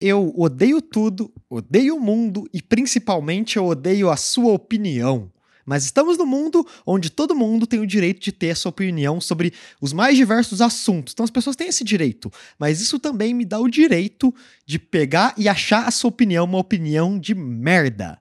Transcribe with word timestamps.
Eu 0.00 0.32
odeio 0.34 0.80
tudo, 0.80 1.30
odeio 1.48 1.96
o 1.96 2.00
mundo 2.00 2.48
e 2.54 2.62
principalmente 2.62 3.56
eu 3.58 3.66
odeio 3.66 4.08
a 4.08 4.16
sua 4.16 4.52
opinião. 4.52 5.30
Mas 5.66 5.84
estamos 5.84 6.16
no 6.16 6.24
mundo 6.24 6.66
onde 6.86 7.10
todo 7.10 7.34
mundo 7.34 7.66
tem 7.66 7.78
o 7.80 7.86
direito 7.86 8.20
de 8.20 8.32
ter 8.32 8.50
a 8.50 8.54
sua 8.54 8.70
opinião 8.70 9.20
sobre 9.20 9.52
os 9.80 9.92
mais 9.92 10.16
diversos 10.16 10.60
assuntos. 10.60 11.12
Então 11.12 11.22
as 11.22 11.30
pessoas 11.30 11.54
têm 11.54 11.68
esse 11.68 11.84
direito. 11.84 12.32
Mas 12.58 12.80
isso 12.80 12.98
também 12.98 13.34
me 13.34 13.44
dá 13.44 13.60
o 13.60 13.68
direito 13.68 14.34
de 14.64 14.78
pegar 14.78 15.34
e 15.36 15.48
achar 15.48 15.86
a 15.86 15.90
sua 15.90 16.08
opinião 16.08 16.44
uma 16.44 16.58
opinião 16.58 17.18
de 17.18 17.34
merda. 17.34 18.18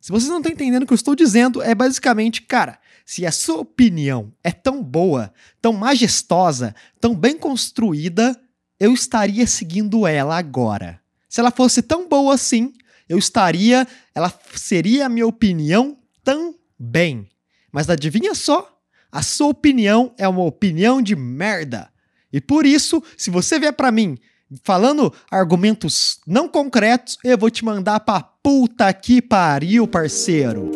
Se 0.00 0.10
vocês 0.10 0.30
não 0.30 0.38
estão 0.38 0.50
entendendo 0.50 0.82
o 0.84 0.86
que 0.86 0.92
eu 0.92 0.96
estou 0.96 1.14
dizendo, 1.14 1.62
é 1.62 1.74
basicamente, 1.74 2.42
cara, 2.42 2.78
se 3.04 3.24
a 3.26 3.30
sua 3.30 3.58
opinião 3.58 4.32
é 4.42 4.50
tão 4.50 4.82
boa, 4.82 5.32
tão 5.60 5.72
majestosa, 5.72 6.74
tão 7.00 7.14
bem 7.14 7.36
construída, 7.36 8.36
eu 8.80 8.92
estaria 8.92 9.46
seguindo 9.46 10.04
ela 10.04 10.36
agora. 10.36 11.01
Se 11.32 11.40
ela 11.40 11.50
fosse 11.50 11.80
tão 11.80 12.06
boa 12.06 12.34
assim, 12.34 12.74
eu 13.08 13.16
estaria, 13.16 13.88
ela 14.14 14.30
seria 14.54 15.06
a 15.06 15.08
minha 15.08 15.26
opinião 15.26 15.96
também. 16.22 17.26
Mas 17.72 17.88
adivinha 17.88 18.34
só? 18.34 18.70
A 19.10 19.22
sua 19.22 19.46
opinião 19.46 20.12
é 20.18 20.28
uma 20.28 20.44
opinião 20.44 21.00
de 21.00 21.16
merda. 21.16 21.88
E 22.30 22.38
por 22.38 22.66
isso, 22.66 23.02
se 23.16 23.30
você 23.30 23.58
vier 23.58 23.72
para 23.72 23.90
mim 23.90 24.18
falando 24.62 25.10
argumentos 25.30 26.20
não 26.26 26.46
concretos, 26.46 27.16
eu 27.24 27.38
vou 27.38 27.48
te 27.48 27.64
mandar 27.64 28.00
pra 28.00 28.20
puta 28.20 28.92
que 28.92 29.22
pariu, 29.22 29.88
parceiro. 29.88 30.70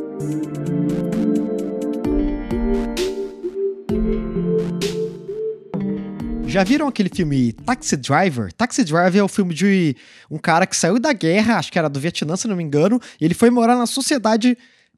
Já 6.48 6.62
viram 6.62 6.86
aquele 6.86 7.09
filme 7.09 7.52
Taxi 7.52 7.96
Driver? 7.96 8.52
Taxi 8.52 8.84
Driver 8.84 9.16
é 9.16 9.23
o 9.23 9.28
filme 9.28 9.52
de 9.52 9.96
um 10.30 10.38
cara 10.38 10.66
que 10.66 10.77
saiu 10.77 10.98
da 10.98 11.12
guerra, 11.12 11.59
acho 11.59 11.70
que 11.70 11.78
era 11.78 11.88
do 11.88 12.00
Vietnã, 12.00 12.37
se 12.37 12.46
não 12.46 12.56
me 12.56 12.62
engano, 12.62 13.00
e 13.20 13.24
ele 13.24 13.34
foi 13.34 13.50
morar 13.50 13.77
na 13.77 13.84
sociedade 13.84 14.57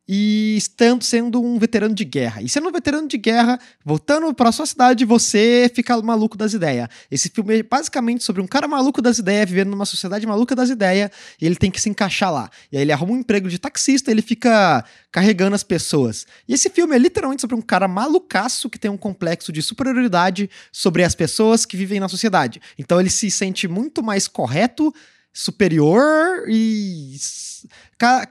e 0.08 0.56
estando 0.56 1.04
sendo 1.04 1.42
um 1.42 1.58
veterano 1.58 1.94
de 1.94 2.04
guerra. 2.04 2.40
E 2.40 2.48
sendo 2.48 2.68
um 2.68 2.72
veterano 2.72 3.06
de 3.06 3.18
guerra, 3.18 3.60
voltando 3.84 4.32
para 4.32 4.50
sua 4.50 4.64
cidade, 4.64 5.04
você 5.04 5.70
fica 5.74 6.00
maluco 6.00 6.36
das 6.36 6.54
ideias. 6.54 6.88
Esse 7.10 7.28
filme 7.28 7.58
é 7.58 7.62
basicamente 7.62 8.24
sobre 8.24 8.40
um 8.40 8.46
cara 8.46 8.66
maluco 8.66 9.02
das 9.02 9.18
ideias, 9.18 9.50
vivendo 9.50 9.70
numa 9.70 9.84
sociedade 9.84 10.26
maluca 10.26 10.54
das 10.54 10.70
ideias, 10.70 11.10
e 11.38 11.44
ele 11.44 11.56
tem 11.56 11.70
que 11.70 11.78
se 11.78 11.90
encaixar 11.90 12.32
lá. 12.32 12.50
E 12.72 12.78
aí 12.78 12.82
ele 12.82 12.92
arruma 12.92 13.12
um 13.12 13.18
emprego 13.18 13.50
de 13.50 13.58
taxista, 13.58 14.10
ele 14.10 14.22
fica 14.22 14.82
carregando 15.12 15.54
as 15.54 15.62
pessoas. 15.62 16.26
E 16.48 16.54
esse 16.54 16.70
filme 16.70 16.94
é 16.94 16.98
literalmente 16.98 17.42
sobre 17.42 17.54
um 17.56 17.60
cara 17.60 17.86
malucaço 17.86 18.70
que 18.70 18.78
tem 18.78 18.90
um 18.90 18.96
complexo 18.96 19.52
de 19.52 19.60
superioridade 19.60 20.48
sobre 20.72 21.04
as 21.04 21.14
pessoas 21.14 21.66
que 21.66 21.76
vivem 21.76 22.00
na 22.00 22.08
sociedade. 22.08 22.62
Então 22.78 22.98
ele 22.98 23.10
se 23.10 23.30
sente 23.30 23.68
muito 23.68 24.02
mais 24.02 24.26
correto 24.26 24.94
superior 25.38 26.48
e 26.48 27.16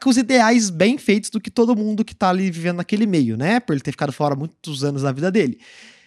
com 0.02 0.10
os 0.10 0.18
ideais 0.18 0.70
bem 0.70 0.98
feitos 0.98 1.30
do 1.30 1.40
que 1.40 1.50
todo 1.50 1.76
mundo 1.76 2.04
que 2.04 2.14
tá 2.14 2.30
ali 2.30 2.52
vivendo 2.52 2.78
naquele 2.78 3.08
meio, 3.08 3.38
né? 3.38 3.62
Por 3.62 3.72
ele 3.72 3.82
ter 3.82 3.92
ficado 3.92 4.12
fora 4.12 4.36
muitos 4.36 4.84
anos 4.84 5.04
da 5.04 5.12
vida 5.14 5.32
dele. 5.32 5.58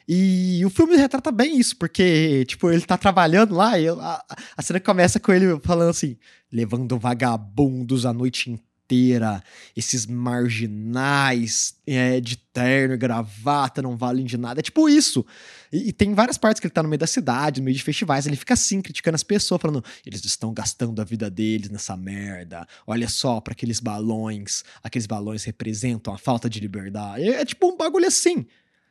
E 0.06 0.62
o 0.64 0.68
filme 0.68 0.96
retrata 0.96 1.32
bem 1.32 1.58
isso, 1.58 1.76
porque, 1.76 2.44
tipo, 2.46 2.70
ele 2.70 2.82
tá 2.82 2.98
trabalhando 2.98 3.54
lá 3.54 3.78
e 3.78 3.88
a, 3.88 4.24
a 4.56 4.62
cena 4.62 4.78
começa 4.78 5.18
com 5.18 5.32
ele 5.32 5.58
falando 5.62 5.90
assim: 5.90 6.18
levando 6.52 6.98
vagabundos 6.98 8.04
a 8.04 8.12
noite 8.12 8.50
inteira 8.50 8.69
inteira, 8.90 9.42
esses 9.76 10.04
marginais 10.04 11.74
é, 11.86 12.20
de 12.20 12.36
terno 12.36 12.94
e 12.94 12.96
gravata 12.96 13.80
não 13.80 13.96
valem 13.96 14.24
de 14.24 14.36
nada. 14.36 14.58
É 14.58 14.62
tipo 14.62 14.88
isso. 14.88 15.24
E, 15.72 15.90
e, 15.90 15.92
tem 15.92 16.12
várias 16.12 16.36
partes 16.36 16.58
que 16.58 16.66
ele 16.66 16.74
tá 16.74 16.82
no 16.82 16.88
meio 16.88 16.98
da 16.98 17.06
cidade, 17.06 17.60
no 17.60 17.66
meio 17.66 17.76
de 17.76 17.82
festivais, 17.82 18.26
ele 18.26 18.34
fica 18.34 18.54
assim, 18.54 18.82
criticando 18.82 19.14
as 19.14 19.22
pessoas, 19.22 19.60
falando: 19.60 19.84
eles 20.04 20.24
estão 20.24 20.52
gastando 20.52 21.00
a 21.00 21.04
vida 21.04 21.30
deles 21.30 21.70
nessa 21.70 21.96
merda. 21.96 22.66
Olha 22.84 23.08
só 23.08 23.40
para 23.40 23.52
aqueles 23.52 23.78
balões. 23.78 24.64
Aqueles 24.82 25.06
balões 25.06 25.44
representam 25.44 26.12
a 26.12 26.18
falta 26.18 26.50
de 26.50 26.58
liberdade. 26.58 27.22
É, 27.22 27.40
é 27.40 27.44
tipo 27.44 27.68
um 27.68 27.76
bagulho 27.76 28.06
assim. 28.06 28.44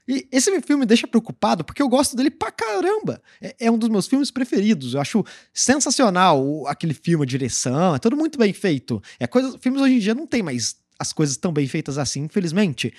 E 0.09 0.27
esse 0.31 0.49
filme 0.61 0.79
me 0.79 0.85
deixa 0.87 1.07
preocupado 1.07 1.63
porque 1.63 1.83
eu 1.83 1.87
gosto 1.87 2.17
dele 2.17 2.31
pra 2.31 2.51
caramba. 2.51 3.21
É, 3.39 3.55
é, 3.59 3.71
um 3.71 3.77
dos 3.77 3.89
meus 3.89 4.07
filmes 4.07 4.31
preferidos. 4.31 4.95
Eu 4.95 5.01
acho 5.01 5.23
sensacional 5.53 6.65
aquele 6.65 6.95
filme, 6.95 7.23
a 7.23 7.27
direção, 7.27 7.93
é 7.93 7.99
tudo 7.99 8.17
muito 8.17 8.39
bem 8.39 8.51
feito. 8.51 8.99
É 9.19 9.27
coisa, 9.27 9.55
filmes 9.59 9.79
hoje 9.79 9.93
em 9.93 9.99
dia 9.99 10.15
não 10.15 10.25
tem 10.25 10.41
mais 10.41 10.77
as 10.97 11.13
coisas 11.13 11.37
tão 11.37 11.53
bem 11.53 11.67
feitas 11.67 11.99
assim, 11.99 12.21
infelizmente. 12.21 12.91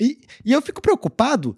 E, 0.00 0.18
e 0.42 0.50
eu 0.50 0.62
fico 0.62 0.80
preocupado 0.80 1.54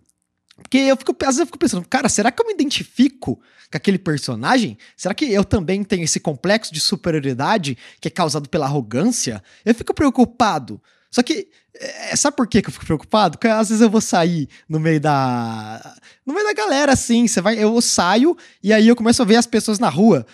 porque 0.61 0.79
eu 0.79 0.97
fico, 0.97 1.13
às 1.21 1.27
vezes 1.29 1.39
eu 1.39 1.47
fico 1.47 1.59
pensando, 1.59 1.87
cara, 1.89 2.09
será 2.09 2.33
que 2.33 2.43
eu 2.43 2.47
me 2.47 2.53
identifico 2.53 3.37
com 3.37 3.77
aquele 3.77 3.99
personagem? 3.99 4.77
Será 4.97 5.15
que 5.15 5.25
eu 5.25 5.45
também 5.45 5.85
tenho 5.85 6.03
esse 6.03 6.19
complexo 6.19 6.75
de 6.75 6.81
superioridade 6.81 7.79
que 8.01 8.09
é 8.09 8.11
causado 8.11 8.49
pela 8.49 8.67
arrogância? 8.67 9.43
Eu 9.65 9.75
fico 9.75 9.95
preocupado. 9.95 10.83
Só 11.11 11.23
que, 11.23 11.49
é, 11.75 12.15
sabe 12.15 12.37
por 12.37 12.47
que 12.47 12.59
eu 12.59 12.71
fico 12.71 12.87
preocupado? 12.87 13.37
Porque 13.37 13.49
às 13.49 13.69
vezes 13.69 13.83
eu 13.83 13.91
vou 13.91 14.01
sair 14.01 14.49
no 14.69 14.79
meio 14.79 15.01
da. 15.01 15.97
No 16.25 16.33
meio 16.33 16.47
da 16.47 16.53
galera, 16.53 16.93
assim. 16.93 17.27
Você 17.27 17.41
vai, 17.41 17.59
eu 17.59 17.81
saio 17.81 18.37
e 18.63 18.73
aí 18.73 18.89
eu 18.89 18.97
começo 18.97 19.21
a 19.23 19.25
ver 19.25 19.37
as 19.37 19.47
pessoas 19.47 19.79
na 19.79 19.89
rua. 19.89 20.27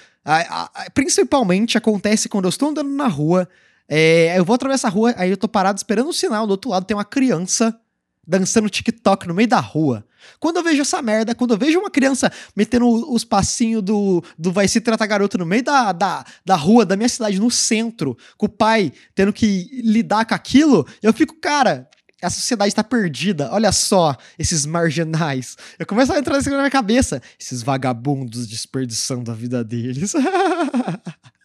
principalmente 0.93 1.79
acontece 1.79 2.29
quando 2.29 2.45
eu 2.45 2.51
estou 2.51 2.71
andando 2.71 2.91
na 2.91 3.07
rua. 3.07 3.49
É, 3.89 4.37
eu 4.37 4.45
vou 4.45 4.55
atravessar 4.55 4.89
a 4.89 4.91
rua, 4.91 5.15
aí 5.17 5.31
eu 5.31 5.37
tô 5.37 5.49
parado 5.49 5.79
esperando 5.79 6.09
um 6.09 6.13
sinal. 6.13 6.47
Do 6.47 6.51
outro 6.51 6.71
lado 6.71 6.85
tem 6.85 6.97
uma 6.97 7.05
criança 7.05 7.79
dançando 8.27 8.69
TikTok 8.69 9.29
no 9.29 9.35
meio 9.35 9.49
da 9.49 9.61
rua. 9.61 10.05
Quando 10.41 10.57
eu 10.57 10.63
vejo 10.63 10.83
essa 10.83 11.01
merda, 11.01 11.35
quando 11.35 11.53
eu 11.53 11.59
vejo 11.59 11.79
uma 11.79 11.91
criança 11.91 12.31
metendo 12.55 12.89
os 13.13 13.25
passinhos 13.25 13.83
do, 13.83 14.23
do 14.37 14.53
vai 14.53 14.67
se 14.67 14.81
tratar 14.81 15.07
garoto 15.07 15.39
no 15.39 15.47
meio 15.47 15.63
da, 15.63 15.93
da, 15.93 16.25
da 16.45 16.57
rua, 16.57 16.85
da 16.85 16.97
minha 16.97 17.09
cidade, 17.09 17.39
no 17.39 17.51
centro, 17.51 18.17
com 18.37 18.47
o 18.47 18.49
pai 18.49 18.93
tendo 19.15 19.33
que 19.33 19.83
lidar 19.85 20.25
com 20.25 20.35
aquilo, 20.35 20.87
eu 21.03 21.13
fico, 21.13 21.35
cara, 21.41 21.89
a 22.23 22.31
sociedade 22.31 22.69
está 22.69 22.83
perdida. 22.83 23.51
Olha 23.53 23.71
só 23.71 24.17
esses 24.39 24.65
marginais. 24.65 25.57
Eu 25.79 25.87
começo 25.87 26.13
a 26.13 26.19
entrar 26.19 26.39
isso 26.39 26.51
na 26.51 26.57
minha 26.57 26.71
cabeça. 26.71 27.23
Esses 27.39 27.63
vagabundos 27.63 28.47
desperdiçando 28.47 29.31
a 29.31 29.35
vida 29.35 29.63
deles. 29.63 30.13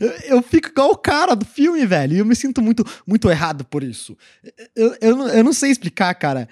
Eu, 0.00 0.10
eu, 0.36 0.42
fico 0.42 0.68
igual 0.68 0.90
o 0.90 0.96
cara 0.96 1.34
do 1.34 1.44
filme, 1.44 1.84
velho. 1.86 2.14
E 2.14 2.18
eu 2.18 2.24
me 2.24 2.34
sinto 2.34 2.60
muito, 2.62 2.84
muito 3.06 3.30
errado 3.30 3.64
por 3.64 3.82
isso. 3.82 4.16
Eu, 4.74 4.96
eu, 5.00 5.28
eu 5.28 5.44
não 5.44 5.52
sei 5.52 5.70
explicar, 5.70 6.14
cara. 6.14 6.48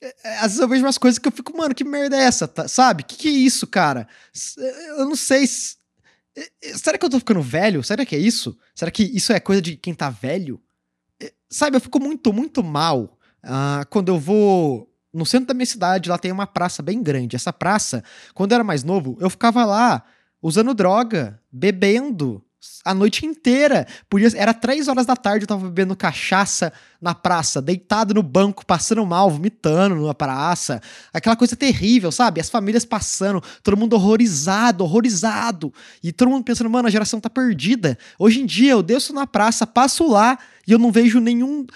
É, 0.00 0.14
é, 0.24 0.36
às 0.36 0.42
vezes 0.42 0.58
eu 0.58 0.68
vejo 0.68 0.84
umas 0.84 0.98
coisas 0.98 1.18
que 1.18 1.26
eu 1.26 1.32
fico, 1.32 1.56
mano, 1.56 1.74
que 1.74 1.84
merda 1.84 2.16
é 2.16 2.22
essa, 2.22 2.46
tá? 2.46 2.68
sabe? 2.68 3.02
Que 3.02 3.16
que 3.16 3.28
é 3.28 3.32
isso, 3.32 3.66
cara? 3.66 4.06
Eu 4.98 5.06
não 5.06 5.16
sei. 5.16 5.46
Se... 5.46 5.76
Será 6.76 6.98
que 6.98 7.04
eu 7.04 7.10
tô 7.10 7.18
ficando 7.18 7.40
velho? 7.40 7.82
Será 7.82 8.04
que 8.04 8.14
é 8.14 8.18
isso? 8.18 8.56
Será 8.74 8.90
que 8.90 9.02
isso 9.02 9.32
é 9.32 9.40
coisa 9.40 9.62
de 9.62 9.76
quem 9.76 9.94
tá 9.94 10.10
velho? 10.10 10.60
Sabe, 11.48 11.76
eu 11.76 11.80
fico 11.80 12.00
muito, 12.00 12.32
muito 12.32 12.62
mal 12.62 13.18
uh, 13.44 13.86
quando 13.88 14.08
eu 14.08 14.18
vou 14.18 14.90
no 15.12 15.24
centro 15.24 15.46
da 15.46 15.54
minha 15.54 15.64
cidade, 15.64 16.10
lá 16.10 16.18
tem 16.18 16.32
uma 16.32 16.46
praça 16.46 16.82
bem 16.82 17.00
grande. 17.00 17.36
Essa 17.36 17.52
praça, 17.52 18.02
quando 18.34 18.50
eu 18.50 18.56
era 18.56 18.64
mais 18.64 18.82
novo, 18.82 19.16
eu 19.20 19.30
ficava 19.30 19.64
lá 19.64 20.04
usando 20.42 20.74
droga, 20.74 21.40
bebendo 21.50 22.43
a 22.84 22.92
noite 22.92 23.24
inteira. 23.24 23.86
Podia, 24.08 24.28
era 24.36 24.52
três 24.52 24.88
horas 24.88 25.06
da 25.06 25.16
tarde, 25.16 25.44
eu 25.44 25.48
tava 25.48 25.64
bebendo 25.64 25.96
cachaça 25.96 26.72
na 27.00 27.14
praça, 27.14 27.60
deitado 27.60 28.14
no 28.14 28.22
banco, 28.22 28.64
passando 28.64 29.04
mal, 29.06 29.30
vomitando 29.30 30.06
na 30.06 30.14
praça. 30.14 30.80
Aquela 31.12 31.36
coisa 31.36 31.56
terrível, 31.56 32.12
sabe? 32.12 32.40
As 32.40 32.50
famílias 32.50 32.84
passando, 32.84 33.42
todo 33.62 33.76
mundo 33.76 33.94
horrorizado, 33.94 34.84
horrorizado. 34.84 35.72
E 36.02 36.12
todo 36.12 36.30
mundo 36.30 36.44
pensando, 36.44 36.68
mano, 36.70 36.88
a 36.88 36.90
geração 36.90 37.20
tá 37.20 37.30
perdida. 37.30 37.98
Hoje 38.18 38.40
em 38.40 38.46
dia 38.46 38.72
eu 38.72 38.82
desço 38.82 39.12
na 39.12 39.26
praça, 39.26 39.66
passo 39.66 40.06
lá 40.06 40.38
e 40.66 40.72
eu 40.72 40.78
não 40.78 40.90
vejo 40.90 41.20
nenhum 41.20 41.66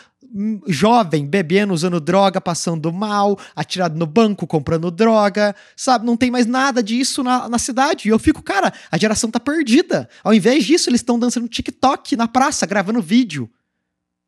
jovem 0.67 1.27
bebendo, 1.27 1.73
usando 1.73 2.01
droga, 2.01 2.41
passando 2.41 2.93
mal, 2.93 3.39
atirado 3.55 3.99
no 3.99 4.07
banco, 4.07 4.47
comprando 4.47 4.91
droga, 4.91 5.55
sabe? 5.77 6.05
Não 6.05 6.17
tem 6.17 6.31
mais 6.31 6.47
nada 6.47 6.83
disso 6.83 7.23
na, 7.23 7.49
na 7.49 7.59
cidade. 7.59 8.09
E 8.09 8.11
eu 8.11 8.19
fico, 8.19 8.43
cara, 8.43 8.73
a 8.91 8.99
geração 8.99 9.31
tá 9.31 9.41
perdida. 9.41 10.09
Ao 10.23 10.35
invés 10.35 10.65
disso, 10.65 10.91
eles 10.91 11.01
estão 11.01 11.19
dançando 11.19 11.49
TikTok 11.49 12.17
na 12.17 12.29
praça, 12.29 12.67
gravando 12.67 13.01
vídeo. 13.01 13.51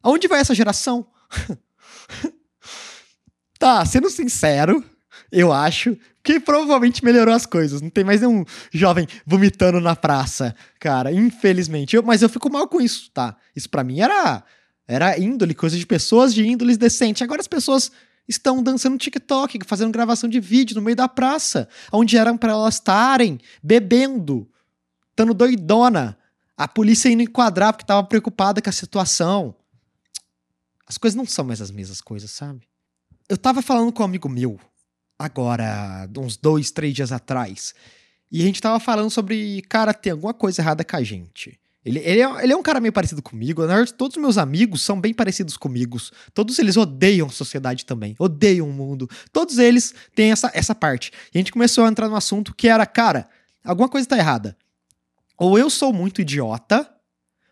Aonde 0.02 0.26
vai 0.28 0.40
essa 0.40 0.54
geração? 0.54 1.06
tá, 3.58 3.84
sendo 3.84 4.08
sincero, 4.08 4.82
eu 5.30 5.52
acho 5.52 5.96
que 6.22 6.40
provavelmente 6.40 7.04
melhorou 7.04 7.34
as 7.34 7.46
coisas. 7.46 7.80
Não 7.80 7.90
tem 7.90 8.04
mais 8.04 8.20
nenhum 8.20 8.44
jovem 8.72 9.06
vomitando 9.26 9.80
na 9.80 9.94
praça, 9.94 10.54
cara, 10.78 11.12
infelizmente. 11.12 11.96
Eu, 11.96 12.02
mas 12.02 12.22
eu 12.22 12.28
fico 12.28 12.50
mal 12.50 12.66
com 12.68 12.80
isso, 12.80 13.10
tá? 13.12 13.36
Isso 13.54 13.68
para 13.68 13.84
mim 13.84 14.00
era 14.00 14.42
era 14.90 15.16
índole, 15.16 15.54
coisa 15.54 15.78
de 15.78 15.86
pessoas 15.86 16.34
de 16.34 16.44
índoles 16.44 16.76
decentes. 16.76 17.22
Agora 17.22 17.40
as 17.40 17.46
pessoas 17.46 17.92
estão 18.26 18.60
dançando 18.60 18.98
TikTok, 18.98 19.60
fazendo 19.64 19.92
gravação 19.92 20.28
de 20.28 20.40
vídeo 20.40 20.74
no 20.74 20.82
meio 20.82 20.96
da 20.96 21.06
praça, 21.06 21.68
onde 21.92 22.16
eram 22.16 22.36
para 22.36 22.50
elas 22.50 22.74
estarem 22.74 23.38
bebendo, 23.62 24.50
estando 25.10 25.32
doidona. 25.32 26.18
A 26.56 26.66
polícia 26.66 27.08
indo 27.08 27.22
enquadrar 27.22 27.72
porque 27.72 27.84
estava 27.84 28.02
preocupada 28.02 28.60
com 28.60 28.68
a 28.68 28.72
situação. 28.72 29.54
As 30.84 30.98
coisas 30.98 31.16
não 31.16 31.24
são 31.24 31.44
mais 31.44 31.60
as 31.60 31.70
mesmas 31.70 32.00
coisas, 32.00 32.32
sabe? 32.32 32.66
Eu 33.28 33.38
tava 33.38 33.62
falando 33.62 33.92
com 33.92 34.02
um 34.02 34.06
amigo 34.06 34.28
meu, 34.28 34.58
agora, 35.16 36.08
uns 36.18 36.36
dois, 36.36 36.72
três 36.72 36.92
dias 36.92 37.12
atrás, 37.12 37.74
e 38.28 38.42
a 38.42 38.44
gente 38.44 38.60
tava 38.60 38.80
falando 38.80 39.08
sobre, 39.08 39.62
cara, 39.68 39.94
tem 39.94 40.10
alguma 40.10 40.34
coisa 40.34 40.60
errada 40.60 40.84
com 40.84 40.96
a 40.96 41.02
gente. 41.04 41.59
Ele, 41.84 41.98
ele, 42.00 42.20
é, 42.20 42.44
ele 42.44 42.52
é 42.52 42.56
um 42.56 42.62
cara 42.62 42.80
meio 42.80 42.92
parecido 42.92 43.22
comigo. 43.22 43.62
Na 43.62 43.68
verdade, 43.68 43.94
todos 43.94 44.16
os 44.16 44.20
meus 44.20 44.36
amigos 44.36 44.82
são 44.82 45.00
bem 45.00 45.14
parecidos 45.14 45.56
comigo. 45.56 45.98
Todos 46.34 46.58
eles 46.58 46.76
odeiam 46.76 47.28
a 47.28 47.30
sociedade 47.30 47.86
também. 47.86 48.14
Odeiam 48.18 48.68
o 48.68 48.72
mundo. 48.72 49.08
Todos 49.32 49.58
eles 49.58 49.94
têm 50.14 50.30
essa, 50.30 50.50
essa 50.52 50.74
parte. 50.74 51.10
E 51.34 51.38
a 51.38 51.40
gente 51.40 51.52
começou 51.52 51.84
a 51.84 51.88
entrar 51.88 52.08
no 52.08 52.16
assunto 52.16 52.54
que 52.54 52.68
era, 52.68 52.84
cara, 52.84 53.28
alguma 53.64 53.88
coisa 53.88 54.06
tá 54.06 54.18
errada. 54.18 54.56
Ou 55.38 55.58
eu 55.58 55.70
sou 55.70 55.90
muito 55.90 56.20
idiota, 56.20 56.88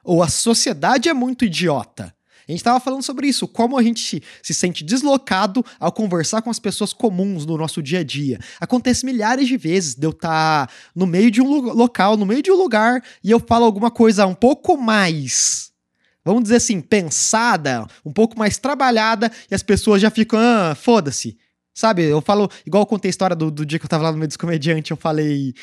ou 0.05 0.23
a 0.23 0.29
sociedade 0.29 1.09
é 1.09 1.15
muito 1.15 1.47
idiota. 1.47 2.15
A 2.49 2.53
gente 2.53 2.61
estava 2.61 2.81
falando 2.81 3.03
sobre 3.03 3.29
isso, 3.29 3.47
como 3.47 3.77
a 3.77 3.83
gente 3.83 4.23
se 4.43 4.55
sente 4.55 4.83
deslocado 4.83 5.63
ao 5.79 5.93
conversar 5.93 6.41
com 6.41 6.49
as 6.49 6.59
pessoas 6.59 6.95
comuns 6.95 7.45
no 7.45 7.59
nosso 7.59 7.83
dia 7.83 7.99
a 7.99 8.03
dia. 8.03 8.39
Acontece 8.59 9.05
milhares 9.05 9.47
de 9.47 9.59
vezes 9.59 9.95
de 9.95 10.07
eu 10.07 10.11
estar 10.11 10.67
tá 10.67 10.73
no 10.97 11.07
meio 11.07 11.31
de 11.31 11.43
um 11.43 11.61
local, 11.61 12.17
no 12.17 12.25
meio 12.25 12.43
de 12.43 12.51
um 12.51 12.57
lugar, 12.57 13.05
e 13.23 13.31
eu 13.31 13.39
falo 13.39 13.67
alguma 13.67 13.91
coisa 13.91 14.27
um 14.27 14.35
pouco 14.35 14.79
mais 14.79 15.69
vamos 16.25 16.43
dizer 16.43 16.57
assim, 16.57 16.79
pensada, 16.79 17.87
um 18.05 18.13
pouco 18.13 18.39
mais 18.39 18.59
trabalhada, 18.59 19.33
e 19.51 19.55
as 19.55 19.63
pessoas 19.63 20.03
já 20.03 20.11
ficam, 20.11 20.39
ah, 20.39 20.75
foda-se. 20.75 21.39
Sabe, 21.75 22.03
eu 22.03 22.21
falo, 22.21 22.51
igual 22.67 22.83
eu 22.83 22.87
contei 22.87 23.09
a 23.09 23.11
história 23.11 23.35
do, 23.35 23.51
do 23.51 23.65
dia 23.65 23.79
que 23.79 23.87
eu 23.87 23.89
tava 23.89 24.05
lá 24.05 24.13
no 24.13 24.19
meio 24.19 24.29
dos 24.29 24.37
comediantes, 24.37 24.91
eu 24.91 24.97
falei, 24.97 25.55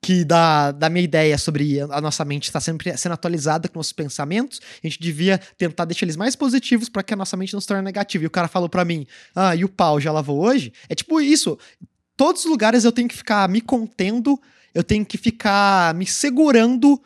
que 0.00 0.24
da, 0.24 0.72
da 0.72 0.88
minha 0.88 1.04
ideia 1.04 1.36
sobre 1.36 1.80
a 1.80 2.00
nossa 2.00 2.24
mente 2.24 2.44
estar 2.44 2.60
sempre 2.60 2.96
sendo 2.96 3.12
atualizada 3.12 3.68
com 3.68 3.78
nossos 3.78 3.92
pensamentos, 3.92 4.60
a 4.82 4.86
gente 4.86 5.00
devia 5.00 5.38
tentar 5.58 5.84
deixar 5.84 6.06
eles 6.06 6.16
mais 6.16 6.36
positivos 6.36 6.88
para 6.88 7.02
que 7.02 7.14
a 7.14 7.16
nossa 7.16 7.36
mente 7.36 7.54
não 7.54 7.60
se 7.60 7.66
torne 7.66 7.82
negativa. 7.82 8.24
E 8.24 8.26
o 8.26 8.30
cara 8.30 8.48
falou 8.48 8.68
para 8.68 8.84
mim: 8.84 9.06
"Ah, 9.34 9.56
e 9.56 9.64
o 9.64 9.68
pau 9.68 10.00
já 10.00 10.12
lavou 10.12 10.40
hoje?" 10.40 10.72
É 10.88 10.94
tipo 10.94 11.20
isso. 11.20 11.58
Todos 12.16 12.44
os 12.44 12.50
lugares 12.50 12.84
eu 12.84 12.92
tenho 12.92 13.08
que 13.08 13.16
ficar 13.16 13.48
me 13.48 13.60
contendo, 13.60 14.40
eu 14.74 14.84
tenho 14.84 15.04
que 15.04 15.18
ficar 15.18 15.94
me 15.94 16.06
segurando 16.06 17.00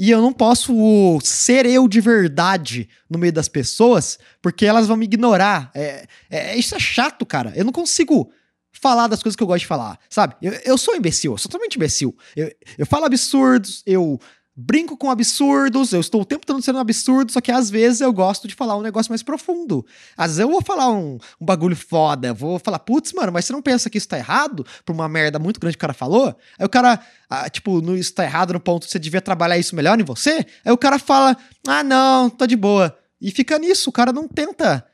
e 0.00 0.12
eu 0.12 0.22
não 0.22 0.32
posso 0.32 1.18
ser 1.24 1.66
eu 1.66 1.88
de 1.88 2.00
verdade 2.00 2.88
no 3.10 3.18
meio 3.18 3.32
das 3.32 3.48
pessoas, 3.48 4.16
porque 4.40 4.64
elas 4.64 4.86
vão 4.86 4.96
me 4.96 5.06
ignorar. 5.06 5.72
É, 5.74 6.06
é, 6.30 6.56
isso 6.56 6.76
é 6.76 6.78
chato, 6.78 7.26
cara. 7.26 7.52
Eu 7.56 7.64
não 7.64 7.72
consigo 7.72 8.30
falar 8.78 9.06
das 9.08 9.22
coisas 9.22 9.36
que 9.36 9.42
eu 9.42 9.46
gosto 9.46 9.60
de 9.60 9.66
falar, 9.66 9.98
sabe? 10.08 10.34
Eu, 10.40 10.52
eu 10.64 10.78
sou 10.78 10.94
imbecil, 10.94 11.32
eu 11.32 11.38
sou 11.38 11.50
totalmente 11.50 11.76
imbecil. 11.76 12.16
Eu, 12.36 12.50
eu 12.78 12.86
falo 12.86 13.04
absurdos, 13.04 13.82
eu 13.86 14.20
brinco 14.60 14.96
com 14.96 15.08
absurdos, 15.08 15.92
eu 15.92 16.00
estou 16.00 16.22
o 16.22 16.24
tempo 16.24 16.44
todo 16.44 16.60
sendo 16.60 16.78
um 16.78 16.80
absurdo, 16.80 17.30
só 17.30 17.40
que 17.40 17.52
às 17.52 17.70
vezes 17.70 18.00
eu 18.00 18.12
gosto 18.12 18.48
de 18.48 18.56
falar 18.56 18.76
um 18.76 18.82
negócio 18.82 19.12
mais 19.12 19.22
profundo. 19.22 19.86
Às 20.16 20.32
vezes 20.32 20.40
eu 20.40 20.50
vou 20.50 20.60
falar 20.60 20.90
um, 20.90 21.16
um 21.40 21.46
bagulho 21.46 21.76
foda, 21.76 22.34
vou 22.34 22.58
falar, 22.58 22.80
putz, 22.80 23.12
mano, 23.12 23.30
mas 23.30 23.44
você 23.44 23.52
não 23.52 23.62
pensa 23.62 23.88
que 23.88 23.96
isso 23.96 24.08
tá 24.08 24.18
errado 24.18 24.66
por 24.84 24.92
uma 24.92 25.08
merda 25.08 25.38
muito 25.38 25.60
grande 25.60 25.76
que 25.76 25.78
o 25.78 25.86
cara 25.86 25.94
falou? 25.94 26.36
Aí 26.58 26.66
o 26.66 26.68
cara, 26.68 27.00
ah, 27.30 27.48
tipo, 27.48 27.80
no, 27.80 27.96
isso 27.96 28.12
tá 28.12 28.24
errado 28.24 28.52
no 28.52 28.58
ponto 28.58 28.84
que 28.84 28.90
você 28.90 28.98
devia 28.98 29.20
trabalhar 29.20 29.56
isso 29.56 29.76
melhor 29.76 30.00
em 30.00 30.04
você? 30.04 30.44
Aí 30.64 30.72
o 30.72 30.78
cara 30.78 30.98
fala, 30.98 31.36
ah, 31.64 31.84
não, 31.84 32.28
tá 32.28 32.44
de 32.44 32.56
boa. 32.56 32.98
E 33.20 33.30
fica 33.30 33.60
nisso, 33.60 33.90
o 33.90 33.92
cara 33.92 34.12
não 34.12 34.26
tenta 34.26 34.84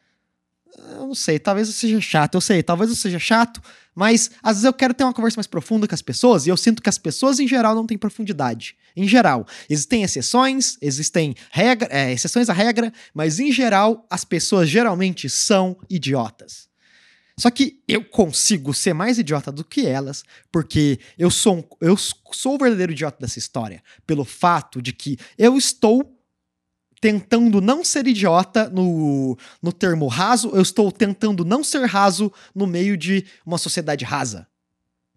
eu 0.76 1.06
não 1.06 1.15
sei, 1.15 1.38
talvez 1.38 1.69
eu 1.69 1.75
seja 1.75 2.00
chato, 2.00 2.35
eu 2.35 2.41
sei, 2.41 2.62
talvez 2.62 2.91
eu 2.91 2.97
seja 2.97 3.19
chato, 3.19 3.62
mas 3.94 4.31
às 4.43 4.56
vezes 4.56 4.65
eu 4.65 4.73
quero 4.73 4.93
ter 4.93 5.05
uma 5.05 5.12
conversa 5.12 5.37
mais 5.37 5.47
profunda 5.47 5.87
com 5.87 5.94
as 5.94 6.03
pessoas 6.03 6.47
e 6.47 6.50
eu 6.50 6.56
sinto 6.56 6.82
que 6.82 6.88
as 6.88 6.99
pessoas 6.99 7.38
em 7.38 7.47
geral 7.47 7.75
não 7.75 7.87
têm 7.87 7.97
profundidade. 7.97 8.76
Em 8.97 9.06
geral, 9.06 9.47
existem 9.69 10.03
exceções, 10.03 10.76
existem 10.81 11.35
regra, 11.50 11.88
é, 11.91 12.12
exceções 12.12 12.49
à 12.49 12.53
regra, 12.53 12.93
mas 13.12 13.38
em 13.38 13.53
geral 13.53 14.06
as 14.11 14.25
pessoas 14.25 14.69
geralmente 14.69 15.29
são 15.29 15.76
idiotas. 15.88 16.69
Só 17.37 17.50
que 17.50 17.82
eu 17.88 18.05
consigo 18.05 18.73
ser 18.73 18.94
mais 18.94 19.19
idiota 19.19 19.50
do 19.50 19.65
que 19.65 19.87
elas, 19.87 20.23
porque 20.53 21.00
eu 21.19 21.31
sou, 21.31 21.59
um, 21.59 21.65
eu 21.81 21.97
sou 21.97 22.55
o 22.55 22.59
verdadeiro 22.59 22.93
idiota 22.93 23.19
dessa 23.20 23.41
história, 23.41 23.82
pelo 24.06 24.25
fato 24.25 24.81
de 24.81 24.93
que 24.93 25.19
eu 25.37 25.56
estou 25.56 26.13
tentando 27.05 27.61
não 27.61 27.85
ser 27.85 28.06
idiota 28.06 28.71
no, 28.71 29.37
no 29.61 29.71
termo 29.75 30.06
raso, 30.06 30.49
eu 30.55 30.62
estou 30.62 30.91
tentando 30.91 31.45
não 31.45 31.62
ser 31.62 31.85
raso 31.85 32.33
no 32.55 32.67
meio 32.67 32.97
de 32.97 33.27
uma 33.45 33.59
sociedade 33.59 34.06
rasa. 34.06 34.49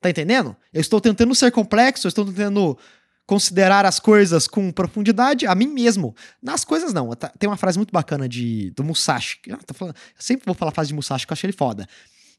Tá 0.01 0.09
entendendo? 0.09 0.53
Eu 0.73 0.81
estou 0.81 0.99
tentando 0.99 1.33
ser 1.33 1.49
complexo, 1.49 2.05
eu 2.05 2.09
estou 2.09 2.25
tentando 2.25 2.77
considerar 3.25 3.85
as 3.85 4.01
coisas 4.01 4.49
com 4.49 4.69
profundidade 4.69 5.47
a 5.47 5.55
mim 5.55 5.67
mesmo. 5.67 6.13
Nas 6.43 6.65
coisas, 6.65 6.91
não. 6.91 7.15
Tá, 7.15 7.29
tem 7.39 7.49
uma 7.49 7.55
frase 7.55 7.77
muito 7.79 7.93
bacana 7.93 8.27
de, 8.27 8.69
do 8.71 8.83
Musashi. 8.83 9.39
Eu, 9.47 9.57
falando, 9.73 9.95
eu 9.95 10.21
sempre 10.21 10.45
vou 10.45 10.55
falar 10.55 10.71
a 10.71 10.75
frase 10.75 10.89
de 10.89 10.93
Musashi, 10.93 11.25
que 11.25 11.31
eu 11.31 11.35
achei 11.35 11.47
ele 11.47 11.55
foda. 11.55 11.87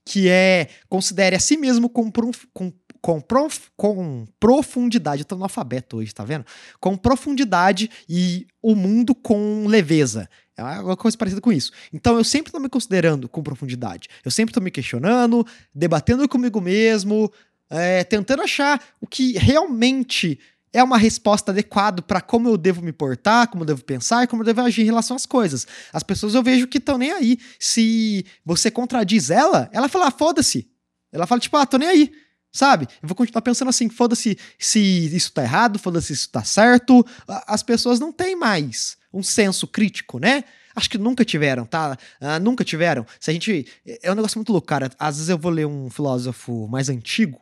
Que 0.05 0.29
é 0.29 0.69
considere 0.91 1.35
a 1.35 1.41
si 1.41 1.57
mesmo 1.57 1.89
com, 1.89 2.13
com 2.53 2.71
com, 3.01 3.21
prof, 3.21 3.69
com 3.77 4.27
profundidade. 4.39 5.23
Eu 5.23 5.27
tô 5.27 5.37
no 5.37 5.45
alfabeto 5.45 5.99
hoje, 5.99 6.15
tá 6.15 6.25
vendo? 6.25 6.45
Com 6.81 6.97
profundidade 6.97 7.91
e 8.09 8.47
o 8.63 8.75
mundo 8.75 9.15
com 9.15 9.67
leveza. 9.67 10.29
É 10.57 10.63
uma 10.63 10.97
coisa 10.97 11.17
parecida 11.17 11.41
com 11.41 11.53
isso. 11.53 11.73
Então 11.93 12.17
eu 12.17 12.25
sempre 12.25 12.51
tô 12.51 12.59
me 12.59 12.69
considerando 12.69 13.29
com 13.29 13.43
profundidade. 13.43 14.09
Eu 14.25 14.31
sempre 14.31 14.53
tô 14.53 14.61
me 14.61 14.71
questionando, 14.71 15.47
debatendo 15.73 16.29
comigo 16.29 16.61
mesmo, 16.61 17.33
é, 17.71 18.03
tentando 18.03 18.43
achar 18.43 18.83
o 19.01 19.07
que 19.07 19.39
realmente 19.39 20.39
é 20.73 20.83
uma 20.83 20.99
resposta 20.99 21.51
adequada 21.51 22.03
para 22.03 22.21
como 22.21 22.49
eu 22.49 22.57
devo 22.57 22.83
me 22.83 22.93
portar, 22.93 23.49
como 23.49 23.63
eu 23.63 23.67
devo 23.67 23.85
pensar 23.85 24.25
e 24.25 24.27
como 24.27 24.43
eu 24.43 24.47
devo 24.47 24.61
agir 24.61 24.83
em 24.83 24.87
relação 24.87 25.17
às 25.17 25.27
coisas. 25.27 25.67
As 25.93 26.03
pessoas 26.03 26.35
eu 26.35 26.43
vejo 26.43 26.67
que 26.67 26.79
estão 26.79 26.99
nem 26.99 27.13
aí. 27.13 27.39
Se 27.59 28.25
você 28.45 28.71
contradiz 28.71 29.31
ela, 29.31 29.71
ela 29.73 29.89
fala, 29.89 30.09
ah, 30.09 30.11
foda-se. 30.11 30.69
Ela 31.13 31.27
fala, 31.27 31.41
tipo, 31.41 31.57
ah, 31.57 31.65
tô 31.65 31.79
nem 31.79 31.89
aí. 31.89 32.13
Sabe? 32.53 32.87
Eu 33.03 33.09
vou 33.09 33.15
continuar 33.15 33.43
pensando 33.43 33.69
assim, 33.69 33.89
foda-se 33.89 34.39
se 34.59 34.81
isso 35.15 35.33
tá 35.33 35.43
errado, 35.43 35.79
foda-se 35.79 36.09
se 36.09 36.13
isso 36.15 36.31
tá 36.31 36.43
certo. 36.43 37.05
As 37.47 37.63
pessoas 37.63 38.01
não 38.01 38.13
têm 38.13 38.35
mais 38.35 38.97
um 39.13 39.23
senso 39.23 39.67
crítico, 39.67 40.19
né? 40.19 40.45
Acho 40.75 40.89
que 40.89 40.99
nunca 40.99 41.25
tiveram, 41.25 41.67
tá? 41.67 41.99
Uh, 42.21 42.41
nunca 42.41 42.65
tiveram. 42.65 43.05
Se 43.19 43.31
a 43.31 43.35
gente. 43.35 43.67
É 44.03 44.11
um 44.11 44.15
negócio 44.15 44.39
muito 44.39 44.53
louco, 44.53 44.67
cara. 44.67 44.91
Às 44.99 45.17
vezes 45.17 45.29
eu 45.29 45.39
vou 45.39 45.51
ler 45.51 45.67
um 45.67 45.91
filósofo 45.91 46.69
mais 46.69 46.89
antigo, 46.89 47.41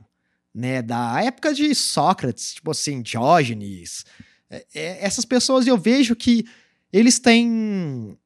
né? 0.55 0.83
Da 0.83 1.23
época 1.23 1.53
de 1.53 1.75
Sócrates, 1.75 2.55
tipo 2.55 2.71
assim, 2.71 3.03
Diógenes. 3.03 4.05
É, 4.51 4.67
é, 4.75 5.05
essas 5.05 5.25
pessoas 5.25 5.67
eu 5.67 5.77
vejo 5.77 6.17
que 6.17 6.47
eles 6.93 7.19
têm 7.19 8.17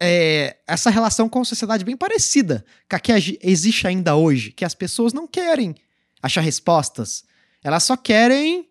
é, 0.00 0.56
essa 0.66 0.90
relação 0.90 1.28
com 1.28 1.40
a 1.40 1.44
sociedade 1.44 1.84
bem 1.84 1.96
parecida 1.96 2.64
com 2.90 2.96
a 2.96 2.98
que 2.98 3.38
existe 3.42 3.86
ainda 3.86 4.16
hoje, 4.16 4.52
que 4.52 4.64
as 4.64 4.74
pessoas 4.74 5.12
não 5.12 5.26
querem 5.26 5.74
achar 6.22 6.40
respostas. 6.40 7.24
Elas 7.62 7.82
só 7.82 7.96
querem 7.96 8.68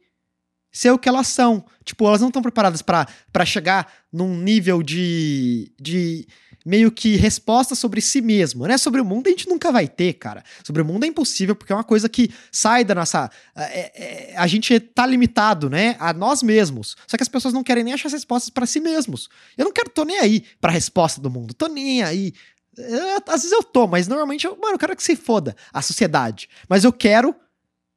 ser 0.72 0.92
o 0.92 0.98
que 0.98 1.10
elas 1.10 1.28
são. 1.28 1.66
Tipo, 1.84 2.08
elas 2.08 2.22
não 2.22 2.30
estão 2.30 2.42
preparadas 2.42 2.82
para 2.82 3.46
chegar 3.46 3.92
num 4.12 4.38
nível 4.38 4.82
de, 4.82 5.72
de 5.80 6.28
meio 6.66 6.92
que 6.92 7.16
resposta 7.16 7.76
sobre 7.76 8.02
si 8.02 8.22
mesmo, 8.22 8.68
né? 8.68 8.78
Sobre 8.78 9.02
o 9.02 9.06
mundo 9.06 9.28
a 9.28 9.32
gente 9.32 9.50
nunca 9.50 9.72
vai 9.72 9.88
ter, 9.88 10.14
cara. 10.14 10.44
Sobre 10.64 10.82
o 10.82 10.86
mundo 10.86 11.04
é 11.04 11.08
impossível, 11.08 11.56
porque 11.56 11.74
é 11.74 11.76
uma 11.76 11.84
coisa 11.84 12.08
que 12.08 12.30
sai 12.52 12.84
da 12.84 12.94
nossa. 12.94 13.30
É, 13.56 14.32
é, 14.32 14.38
a 14.38 14.46
gente 14.48 14.80
tá 14.80 15.06
limitado, 15.06 15.70
né? 15.70 15.96
A 16.00 16.14
nós 16.14 16.44
mesmos. 16.44 16.96
Só 17.08 17.18
que 17.18 17.24
as 17.24 17.30
pessoas 17.30 17.54
não 17.54 17.64
querem 17.64 17.84
nem 17.84 17.94
achar 17.94 18.08
as 18.08 18.14
respostas 18.14 18.50
para 18.50 18.66
si 18.66 18.80
mesmos. 18.80 19.30
Eu 19.58 19.66
não 19.66 19.74
quero, 19.74 19.90
tô 19.90 20.06
nem 20.06 20.20
aí 20.20 20.44
pra 20.60 20.72
resposta 20.72 21.20
do 21.20 21.30
mundo. 21.30 21.54
Tô 21.54 21.68
nem 21.68 22.04
aí. 22.04 22.34
Eu, 22.78 23.18
às 23.28 23.42
vezes 23.42 23.52
eu 23.52 23.64
tô, 23.64 23.88
mas 23.88 24.08
normalmente, 24.08 24.46
eu, 24.46 24.58
mano, 24.58 24.76
eu 24.76 24.80
quero 24.80 24.96
que 24.96 25.04
se 25.04 25.16
foda 25.16 25.56
a 25.74 25.82
sociedade. 25.82 26.48
Mas 26.70 26.84
eu 26.84 26.94
quero 26.94 27.36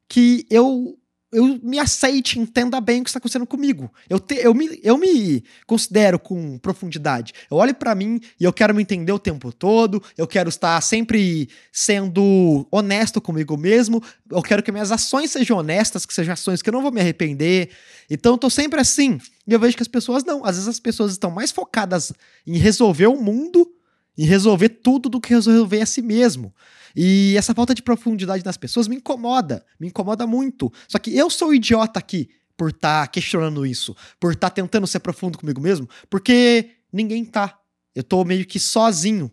que 0.08 0.46
eu 0.50 0.98
eu 1.34 1.58
me 1.60 1.80
aceite, 1.80 2.38
entenda 2.38 2.80
bem 2.80 3.00
o 3.00 3.04
que 3.04 3.10
está 3.10 3.18
acontecendo 3.18 3.44
comigo. 3.44 3.92
Eu, 4.08 4.20
te, 4.20 4.36
eu, 4.36 4.54
me, 4.54 4.78
eu 4.84 4.96
me 4.96 5.42
considero 5.66 6.16
com 6.16 6.56
profundidade. 6.58 7.32
Eu 7.50 7.56
olho 7.56 7.74
para 7.74 7.92
mim 7.92 8.20
e 8.38 8.44
eu 8.44 8.52
quero 8.52 8.72
me 8.72 8.82
entender 8.82 9.10
o 9.10 9.18
tempo 9.18 9.52
todo. 9.52 10.00
Eu 10.16 10.28
quero 10.28 10.48
estar 10.48 10.80
sempre 10.80 11.48
sendo 11.72 12.68
honesto 12.70 13.20
comigo 13.20 13.56
mesmo. 13.56 14.00
Eu 14.30 14.42
quero 14.42 14.62
que 14.62 14.70
minhas 14.70 14.92
ações 14.92 15.32
sejam 15.32 15.58
honestas, 15.58 16.06
que 16.06 16.14
sejam 16.14 16.34
ações 16.34 16.62
que 16.62 16.70
eu 16.70 16.72
não 16.72 16.82
vou 16.82 16.92
me 16.92 17.00
arrepender. 17.00 17.70
Então 18.08 18.34
eu 18.34 18.38
tô 18.38 18.48
sempre 18.48 18.80
assim. 18.80 19.18
E 19.44 19.52
eu 19.52 19.58
vejo 19.58 19.76
que 19.76 19.82
as 19.82 19.88
pessoas 19.88 20.22
não. 20.22 20.44
Às 20.44 20.54
vezes 20.54 20.68
as 20.68 20.78
pessoas 20.78 21.10
estão 21.10 21.32
mais 21.32 21.50
focadas 21.50 22.12
em 22.46 22.58
resolver 22.58 23.08
o 23.08 23.20
mundo, 23.20 23.68
em 24.16 24.24
resolver 24.24 24.68
tudo, 24.68 25.08
do 25.08 25.20
que 25.20 25.34
resolver 25.34 25.80
a 25.80 25.86
si 25.86 26.02
mesmo. 26.02 26.54
E 26.96 27.34
essa 27.36 27.54
falta 27.54 27.74
de 27.74 27.82
profundidade 27.82 28.42
das 28.42 28.56
pessoas 28.56 28.86
me 28.86 28.96
incomoda, 28.96 29.64
me 29.78 29.88
incomoda 29.88 30.26
muito. 30.26 30.72
Só 30.88 30.98
que 30.98 31.16
eu 31.16 31.28
sou 31.28 31.52
idiota 31.52 31.98
aqui 31.98 32.28
por 32.56 32.70
estar 32.70 33.02
tá 33.02 33.06
questionando 33.08 33.66
isso, 33.66 33.96
por 34.20 34.32
estar 34.32 34.50
tá 34.50 34.54
tentando 34.54 34.86
ser 34.86 35.00
profundo 35.00 35.38
comigo 35.38 35.60
mesmo, 35.60 35.88
porque 36.08 36.70
ninguém 36.92 37.24
tá. 37.24 37.58
Eu 37.94 38.02
tô 38.02 38.24
meio 38.24 38.44
que 38.44 38.58
sozinho. 38.58 39.30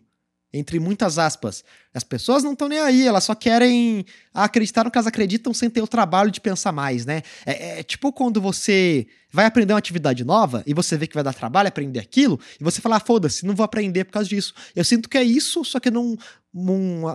Entre 0.52 0.78
muitas 0.78 1.18
aspas. 1.18 1.64
As 1.94 2.04
pessoas 2.04 2.44
não 2.44 2.52
estão 2.52 2.68
nem 2.68 2.78
aí, 2.78 3.06
elas 3.06 3.24
só 3.24 3.34
querem 3.34 4.04
acreditar 4.34 4.84
no 4.84 4.90
que 4.90 4.98
elas 4.98 5.06
acreditam 5.06 5.54
sem 5.54 5.70
ter 5.70 5.80
o 5.80 5.86
trabalho 5.86 6.30
de 6.30 6.40
pensar 6.40 6.72
mais, 6.72 7.06
né? 7.06 7.22
É, 7.46 7.80
é, 7.80 7.82
tipo 7.82 8.12
quando 8.12 8.40
você 8.40 9.06
vai 9.32 9.46
aprender 9.46 9.72
uma 9.72 9.78
atividade 9.78 10.24
nova 10.24 10.62
e 10.66 10.74
você 10.74 10.96
vê 10.96 11.06
que 11.06 11.14
vai 11.14 11.24
dar 11.24 11.32
trabalho 11.32 11.68
aprender 11.68 12.00
aquilo, 12.00 12.38
e 12.60 12.64
você 12.64 12.82
fala, 12.82 12.96
ah, 12.96 13.00
foda-se, 13.00 13.46
não 13.46 13.54
vou 13.54 13.64
aprender 13.64 14.04
por 14.04 14.12
causa 14.12 14.28
disso. 14.28 14.52
Eu 14.76 14.84
sinto 14.84 15.08
que 15.08 15.16
é 15.16 15.24
isso, 15.24 15.64
só 15.64 15.80
que 15.80 15.90
não. 15.90 16.18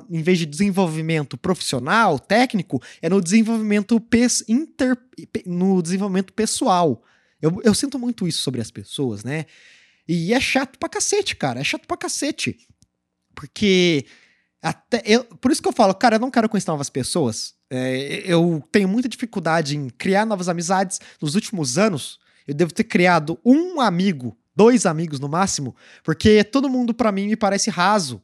Em 0.10 0.24
vez 0.24 0.40
de 0.40 0.48
desenvolvimento 0.48 1.38
profissional, 1.38 2.18
técnico, 2.18 2.82
é 3.04 3.08
no 3.08 3.22
desenvolvimento, 3.22 4.00
pes, 4.02 4.44
inter, 4.48 4.98
no 5.46 5.80
desenvolvimento 5.80 6.34
pessoal. 6.34 7.04
Eu, 7.40 7.62
eu 7.64 7.76
sinto 7.76 8.00
muito 8.00 8.28
isso 8.28 8.42
sobre 8.42 8.62
as 8.62 8.72
pessoas, 8.72 9.24
né? 9.24 9.46
E 10.08 10.34
é 10.34 10.40
chato 10.40 10.80
pra 10.80 10.90
cacete, 10.90 11.36
cara. 11.36 11.60
É 11.60 11.64
chato 11.64 11.86
pra 11.86 11.98
cacete. 11.98 12.58
Porque 13.38 14.08
até 14.64 15.04
eu, 15.06 15.24
por 15.24 15.52
isso 15.52 15.62
que 15.62 15.68
eu 15.68 15.74
falo, 15.74 15.94
cara, 15.94 16.16
eu 16.16 16.20
não 16.20 16.32
quero 16.32 16.50
conhecer 16.50 16.72
novas 16.72 16.90
pessoas. 16.90 17.54
É, 17.70 18.24
eu 18.26 18.64
tenho 18.72 18.88
muita 18.88 19.08
dificuldade 19.08 19.78
em 19.78 19.90
criar 19.90 20.26
novas 20.26 20.50
amizades. 20.50 21.00
Nos 21.22 21.36
últimos 21.36 21.78
anos, 21.78 22.20
eu 22.48 22.56
devo 22.56 22.74
ter 22.74 22.84
criado 22.84 23.40
um 23.46 23.80
amigo, 23.80 24.36
dois 24.56 24.88
amigos 24.88 25.20
no 25.20 25.30
máximo, 25.30 25.76
porque 26.04 26.44
todo 26.44 26.68
mundo 26.68 26.96
para 26.96 27.12
mim 27.12 27.28
me 27.28 27.36
parece 27.36 27.70
raso. 27.70 28.24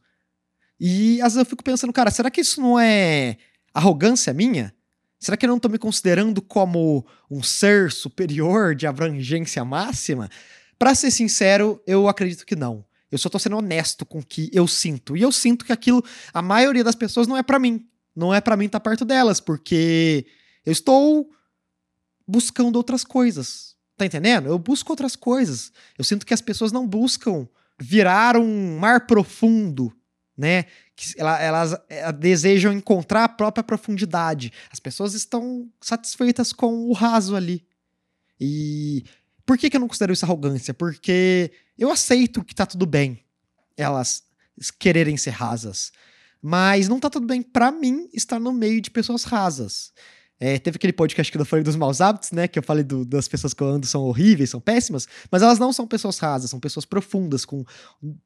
E 0.79 1.21
às 1.21 1.33
vezes 1.33 1.37
eu 1.37 1.45
fico 1.45 1.63
pensando, 1.63 1.93
cara, 1.93 2.09
será 2.09 2.31
que 2.31 2.41
isso 2.41 2.59
não 2.59 2.79
é 2.79 3.37
arrogância 3.71 4.33
minha? 4.33 4.73
Será 5.19 5.37
que 5.37 5.45
eu 5.45 5.49
não 5.49 5.59
tô 5.59 5.69
me 5.69 5.77
considerando 5.77 6.41
como 6.41 7.05
um 7.29 7.43
ser 7.43 7.91
superior 7.91 8.73
de 8.73 8.87
abrangência 8.87 9.63
máxima? 9.63 10.27
Para 10.79 10.95
ser 10.95 11.11
sincero, 11.11 11.79
eu 11.85 12.09
acredito 12.09 12.45
que 12.45 12.55
não. 12.55 12.83
Eu 13.13 13.19
só 13.19 13.29
tô 13.29 13.37
sendo 13.37 13.57
honesto 13.57 14.07
com 14.07 14.17
o 14.17 14.25
que 14.25 14.49
eu 14.51 14.67
sinto. 14.67 15.15
E 15.15 15.21
eu 15.21 15.31
sinto 15.31 15.63
que 15.63 15.71
aquilo, 15.71 16.03
a 16.33 16.41
maioria 16.41 16.83
das 16.83 16.95
pessoas 16.95 17.27
não 17.27 17.37
é 17.37 17.43
para 17.43 17.59
mim. 17.59 17.87
Não 18.15 18.33
é 18.33 18.41
para 18.41 18.57
mim 18.57 18.65
estar 18.65 18.79
tá 18.79 18.89
perto 18.89 19.05
delas, 19.05 19.39
porque 19.39 20.25
eu 20.65 20.71
estou 20.71 21.29
buscando 22.27 22.75
outras 22.75 23.03
coisas. 23.03 23.75
Tá 23.95 24.03
entendendo? 24.03 24.47
Eu 24.47 24.57
busco 24.57 24.91
outras 24.91 25.15
coisas. 25.15 25.71
Eu 25.95 26.03
sinto 26.03 26.25
que 26.25 26.33
as 26.33 26.41
pessoas 26.41 26.71
não 26.71 26.87
buscam 26.87 27.47
virar 27.79 28.35
um 28.35 28.79
mar 28.79 29.05
profundo, 29.05 29.95
né? 30.35 30.63
Que 30.95 31.13
elas, 31.15 31.41
elas, 31.41 31.81
elas 31.87 32.15
desejam 32.15 32.73
encontrar 32.73 33.25
a 33.25 33.29
própria 33.29 33.63
profundidade. 33.63 34.51
As 34.71 34.79
pessoas 34.79 35.13
estão 35.13 35.69
satisfeitas 35.79 36.51
com 36.51 36.89
o 36.89 36.93
raso 36.93 37.35
ali. 37.35 37.63
E 38.39 39.03
por 39.45 39.57
que, 39.57 39.69
que 39.69 39.77
eu 39.77 39.81
não 39.81 39.87
considero 39.87 40.13
isso 40.13 40.25
arrogância? 40.25 40.73
Porque 40.73 41.51
eu 41.77 41.91
aceito 41.91 42.43
que 42.43 42.55
tá 42.55 42.65
tudo 42.65 42.85
bem 42.85 43.23
elas 43.77 44.23
quererem 44.79 45.17
ser 45.17 45.31
rasas. 45.31 45.91
Mas 46.41 46.87
não 46.87 46.99
tá 46.99 47.09
tudo 47.09 47.25
bem 47.25 47.41
para 47.41 47.71
mim 47.71 48.09
estar 48.13 48.39
no 48.39 48.51
meio 48.51 48.81
de 48.81 48.91
pessoas 48.91 49.23
rasas. 49.23 49.91
É, 50.39 50.59
teve 50.59 50.75
aquele 50.75 50.91
podcast 50.91 51.31
que 51.31 51.37
eu 51.37 51.45
falei 51.45 51.63
dos 51.63 51.75
maus 51.75 52.01
hábitos, 52.01 52.31
né? 52.31 52.49
Que 52.49 52.59
eu 52.59 52.63
falei 52.63 52.83
do, 52.83 53.05
das 53.05 53.29
pessoas 53.29 53.53
que 53.53 53.63
eu 53.63 53.67
ando 53.67 53.85
são 53.85 54.03
horríveis, 54.03 54.49
são 54.49 54.59
péssimas, 54.59 55.07
mas 55.31 55.41
elas 55.41 55.57
não 55.57 55.71
são 55.71 55.87
pessoas 55.87 56.17
rasas, 56.19 56.49
são 56.49 56.59
pessoas 56.59 56.85
profundas, 56.85 57.45
com 57.45 57.63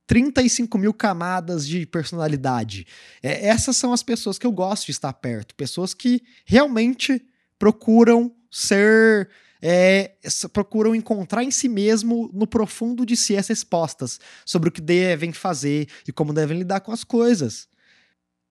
35 0.08 0.78
mil 0.80 0.94
camadas 0.94 1.68
de 1.68 1.86
personalidade. 1.86 2.88
É, 3.22 3.48
essas 3.48 3.78
são 3.78 3.94
as 3.94 4.02
pessoas 4.02 4.40
que 4.40 4.48
eu 4.48 4.52
gosto 4.52 4.86
de 4.86 4.94
estar 4.94 5.14
perto, 5.14 5.54
pessoas 5.54 5.94
que 5.94 6.24
realmente 6.44 7.24
procuram 7.60 8.34
ser 8.50 9.30
é, 9.62 10.16
procuram 10.52 10.94
encontrar 10.96 11.44
em 11.44 11.52
si 11.52 11.68
mesmo, 11.68 12.30
no 12.34 12.48
profundo 12.48 13.06
de 13.06 13.16
si, 13.16 13.36
as 13.36 13.48
respostas 13.48 14.20
sobre 14.46 14.70
o 14.70 14.72
que 14.72 14.82
devem 14.82 15.32
fazer 15.34 15.88
e 16.08 16.12
como 16.12 16.34
devem 16.34 16.60
lidar 16.60 16.82
com 16.82 16.92
as 16.92 17.04
coisas. 17.04 17.68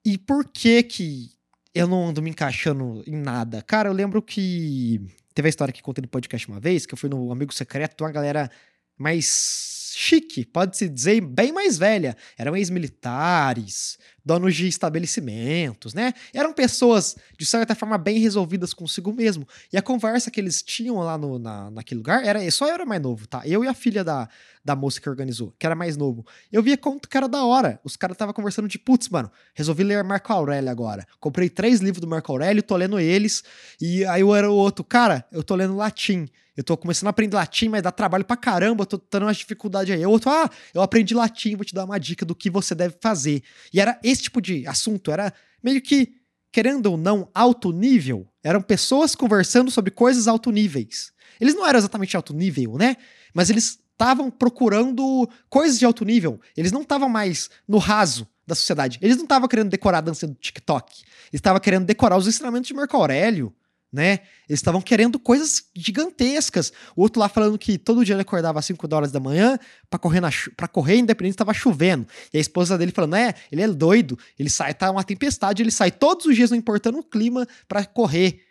E 0.04 0.16
por 0.16 0.44
que 0.44 0.82
que 0.82 1.30
eu 1.74 1.86
não 1.86 2.08
ando 2.08 2.22
me 2.22 2.30
encaixando 2.30 3.02
em 3.06 3.16
nada? 3.16 3.62
Cara, 3.62 3.88
eu 3.88 3.92
lembro 3.92 4.22
que 4.22 5.00
teve 5.34 5.48
a 5.48 5.50
história 5.50 5.72
que 5.72 5.82
contei 5.82 6.02
no 6.02 6.08
podcast 6.08 6.48
uma 6.48 6.60
vez, 6.60 6.86
que 6.86 6.94
eu 6.94 6.98
fui 6.98 7.08
no 7.10 7.30
Amigo 7.30 7.52
Secreto, 7.52 8.02
uma 8.02 8.12
galera 8.12 8.50
mais 8.96 9.75
chique, 9.98 10.44
pode-se 10.44 10.90
dizer 10.90 11.22
bem 11.22 11.52
mais 11.52 11.78
velha. 11.78 12.14
Eram 12.36 12.54
ex-militares, 12.54 13.98
donos 14.22 14.54
de 14.54 14.68
estabelecimentos, 14.68 15.94
né? 15.94 16.12
Eram 16.34 16.52
pessoas, 16.52 17.16
de 17.38 17.46
certa 17.46 17.74
forma, 17.74 17.96
bem 17.96 18.18
resolvidas 18.18 18.74
consigo 18.74 19.10
mesmo. 19.10 19.48
E 19.72 19.78
a 19.78 19.80
conversa 19.80 20.30
que 20.30 20.38
eles 20.38 20.62
tinham 20.62 20.98
lá 20.98 21.16
no, 21.16 21.38
na, 21.38 21.70
naquele 21.70 21.98
lugar 21.98 22.22
era. 22.22 22.50
Só 22.50 22.68
eu 22.68 22.74
era 22.74 22.84
mais 22.84 23.00
novo, 23.00 23.26
tá? 23.26 23.40
Eu 23.46 23.64
e 23.64 23.68
a 23.68 23.72
filha 23.72 24.04
da, 24.04 24.28
da 24.62 24.76
moça 24.76 25.00
que 25.00 25.08
organizou, 25.08 25.54
que 25.58 25.64
era 25.64 25.74
mais 25.74 25.96
novo. 25.96 26.26
Eu 26.52 26.62
via 26.62 26.76
quanto 26.76 27.08
que 27.08 27.16
era 27.16 27.26
da 27.26 27.42
hora. 27.42 27.80
Os 27.82 27.96
caras 27.96 28.16
estavam 28.16 28.34
conversando 28.34 28.68
de, 28.68 28.78
putz, 28.78 29.08
mano, 29.08 29.30
resolvi 29.54 29.82
ler 29.82 30.04
Marco 30.04 30.30
Aurélio 30.30 30.70
agora. 30.70 31.06
Comprei 31.18 31.48
três 31.48 31.80
livros 31.80 32.02
do 32.02 32.06
Marco 32.06 32.30
Aurélio, 32.30 32.62
tô 32.62 32.76
lendo 32.76 33.00
eles. 33.00 33.42
E 33.80 34.04
aí 34.04 34.20
eu 34.20 34.34
era 34.34 34.50
o 34.50 34.54
outro, 34.54 34.84
cara, 34.84 35.24
eu 35.32 35.42
tô 35.42 35.54
lendo 35.54 35.74
latim. 35.74 36.28
Eu 36.56 36.64
tô 36.64 36.76
começando 36.76 37.08
a 37.08 37.10
aprender 37.10 37.36
latim, 37.36 37.68
mas 37.68 37.82
dá 37.82 37.92
trabalho 37.92 38.24
pra 38.24 38.36
caramba, 38.36 38.82
eu 38.82 38.86
tô 38.86 38.98
tendo 38.98 39.26
umas 39.26 39.36
dificuldades 39.36 39.94
aí. 39.94 40.06
Outro, 40.06 40.30
ah, 40.30 40.48
eu 40.72 40.80
aprendi 40.80 41.14
latim, 41.14 41.54
vou 41.54 41.64
te 41.64 41.74
dar 41.74 41.84
uma 41.84 41.98
dica 41.98 42.24
do 42.24 42.34
que 42.34 42.48
você 42.48 42.74
deve 42.74 42.96
fazer. 43.00 43.42
E 43.72 43.80
era 43.80 43.98
esse 44.02 44.22
tipo 44.22 44.40
de 44.40 44.66
assunto, 44.66 45.10
era 45.10 45.32
meio 45.62 45.82
que, 45.82 46.14
querendo 46.50 46.86
ou 46.86 46.96
não, 46.96 47.28
alto 47.34 47.72
nível. 47.72 48.26
Eram 48.42 48.62
pessoas 48.62 49.14
conversando 49.14 49.70
sobre 49.70 49.90
coisas 49.90 50.26
alto 50.26 50.50
níveis. 50.50 51.12
Eles 51.38 51.54
não 51.54 51.66
eram 51.66 51.78
exatamente 51.78 52.16
alto 52.16 52.32
nível, 52.32 52.78
né? 52.78 52.96
Mas 53.34 53.50
eles 53.50 53.78
estavam 53.92 54.30
procurando 54.30 55.28
coisas 55.50 55.78
de 55.78 55.84
alto 55.84 56.04
nível. 56.04 56.40
Eles 56.56 56.72
não 56.72 56.82
estavam 56.82 57.08
mais 57.08 57.50
no 57.68 57.76
raso 57.76 58.26
da 58.46 58.54
sociedade. 58.54 58.98
Eles 59.02 59.16
não 59.16 59.24
estavam 59.24 59.48
querendo 59.48 59.68
decorar 59.68 59.98
a 59.98 60.02
dança 60.02 60.26
do 60.26 60.34
TikTok. 60.34 61.02
Eles 61.02 61.34
estavam 61.34 61.60
querendo 61.60 61.84
decorar 61.84 62.16
os 62.16 62.26
ensinamentos 62.26 62.68
de 62.68 62.74
Marco 62.74 62.96
Aurélio 62.96 63.52
né? 63.96 64.20
Eles 64.48 64.60
estavam 64.60 64.80
querendo 64.80 65.18
coisas 65.18 65.64
gigantescas. 65.74 66.72
O 66.94 67.02
outro 67.02 67.18
lá 67.18 67.28
falando 67.28 67.58
que 67.58 67.78
todo 67.78 68.04
dia 68.04 68.14
ele 68.14 68.22
acordava 68.22 68.58
às 68.58 68.66
5 68.66 68.94
horas 68.94 69.10
da 69.10 69.18
manhã 69.18 69.58
para 69.88 69.98
correr 69.98 70.20
na 70.20 70.30
para 70.56 70.68
correr 70.68 70.98
independente 70.98 71.32
estava 71.32 71.54
chovendo. 71.54 72.06
E 72.32 72.36
a 72.36 72.40
esposa 72.40 72.76
dele 72.76 72.92
falando: 72.92 73.16
"É, 73.16 73.34
ele 73.50 73.62
é 73.62 73.68
doido, 73.68 74.18
ele 74.38 74.50
sai 74.50 74.74
tá 74.74 74.90
uma 74.90 75.02
tempestade, 75.02 75.62
ele 75.62 75.70
sai 75.70 75.90
todos 75.90 76.26
os 76.26 76.36
dias 76.36 76.50
não 76.50 76.58
importando 76.58 76.98
o 76.98 77.02
clima 77.02 77.48
para 77.66 77.84
correr". 77.86 78.42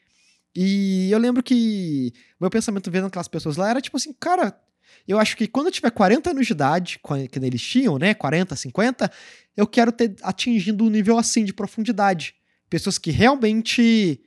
E 0.55 1.09
eu 1.11 1.19
lembro 1.19 1.43
que 1.43 2.11
meu 2.41 2.49
pensamento 2.49 2.89
vendo 2.89 3.07
aquelas 3.07 3.27
pessoas 3.27 3.55
lá 3.55 3.69
era 3.69 3.81
tipo 3.81 3.97
assim, 3.97 4.13
cara, 4.13 4.57
eu 5.07 5.19
acho 5.19 5.37
que 5.37 5.47
quando 5.47 5.67
eu 5.67 5.71
tiver 5.71 5.91
40 5.91 6.31
anos 6.31 6.47
de 6.47 6.53
idade, 6.53 6.99
que 7.31 7.39
eles 7.39 7.61
tinham, 7.61 7.99
né, 7.99 8.13
40, 8.13 8.55
50, 8.55 9.11
eu 9.55 9.67
quero 9.67 9.91
ter 9.91 10.15
atingido 10.23 10.83
um 10.83 10.89
nível 10.89 11.17
assim 11.17 11.45
de 11.45 11.53
profundidade. 11.53 12.33
Pessoas 12.69 12.97
que 12.97 13.11
realmente 13.11 14.19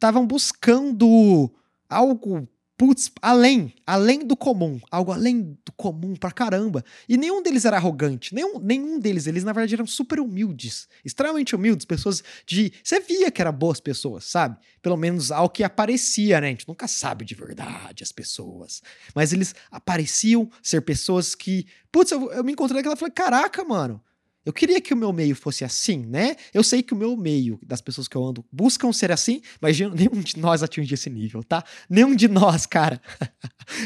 estavam 0.00 0.26
buscando 0.26 1.52
algo 1.86 2.48
putz, 2.80 3.12
além, 3.20 3.74
além 3.86 4.26
do 4.26 4.34
comum, 4.34 4.80
algo 4.90 5.12
além 5.12 5.58
do 5.66 5.72
comum 5.76 6.16
pra 6.16 6.30
caramba. 6.30 6.82
E 7.06 7.18
nenhum 7.18 7.42
deles 7.42 7.66
era 7.66 7.76
arrogante, 7.76 8.34
nenhum, 8.34 8.58
nenhum 8.58 8.98
deles, 8.98 9.26
eles 9.26 9.44
na 9.44 9.52
verdade 9.52 9.74
eram 9.74 9.86
super 9.86 10.18
humildes, 10.18 10.88
extremamente 11.04 11.54
humildes, 11.54 11.84
pessoas 11.84 12.24
de, 12.46 12.72
você 12.82 12.98
via 13.00 13.30
que 13.30 13.42
eram 13.42 13.52
boas 13.52 13.80
pessoas, 13.80 14.24
sabe? 14.24 14.56
Pelo 14.80 14.96
menos 14.96 15.30
ao 15.30 15.50
que 15.50 15.62
aparecia, 15.62 16.40
né? 16.40 16.46
A 16.46 16.50
gente 16.50 16.66
nunca 16.66 16.88
sabe 16.88 17.26
de 17.26 17.34
verdade 17.34 18.02
as 18.02 18.12
pessoas, 18.12 18.80
mas 19.14 19.34
eles 19.34 19.54
apareciam 19.70 20.50
ser 20.62 20.80
pessoas 20.80 21.34
que, 21.34 21.66
putz, 21.92 22.10
eu, 22.12 22.32
eu 22.32 22.42
me 22.42 22.52
encontrei 22.52 22.78
naquela 22.78 22.94
e 22.94 22.98
falei, 22.98 23.12
caraca, 23.12 23.62
mano, 23.62 24.02
eu 24.44 24.54
queria 24.54 24.80
que 24.80 24.94
o 24.94 24.96
meu 24.96 25.12
meio 25.12 25.36
fosse 25.36 25.64
assim, 25.64 26.06
né? 26.06 26.34
Eu 26.54 26.62
sei 26.62 26.82
que 26.82 26.94
o 26.94 26.96
meu 26.96 27.14
meio, 27.14 27.58
das 27.62 27.82
pessoas 27.82 28.08
que 28.08 28.16
eu 28.16 28.24
ando, 28.24 28.44
buscam 28.50 28.90
ser 28.90 29.12
assim, 29.12 29.42
mas 29.60 29.78
nenhum 29.92 30.20
de 30.22 30.38
nós 30.38 30.62
atinge 30.62 30.94
esse 30.94 31.10
nível, 31.10 31.42
tá? 31.44 31.62
Nenhum 31.88 32.14
de 32.14 32.26
nós, 32.28 32.66
cara. 32.66 33.00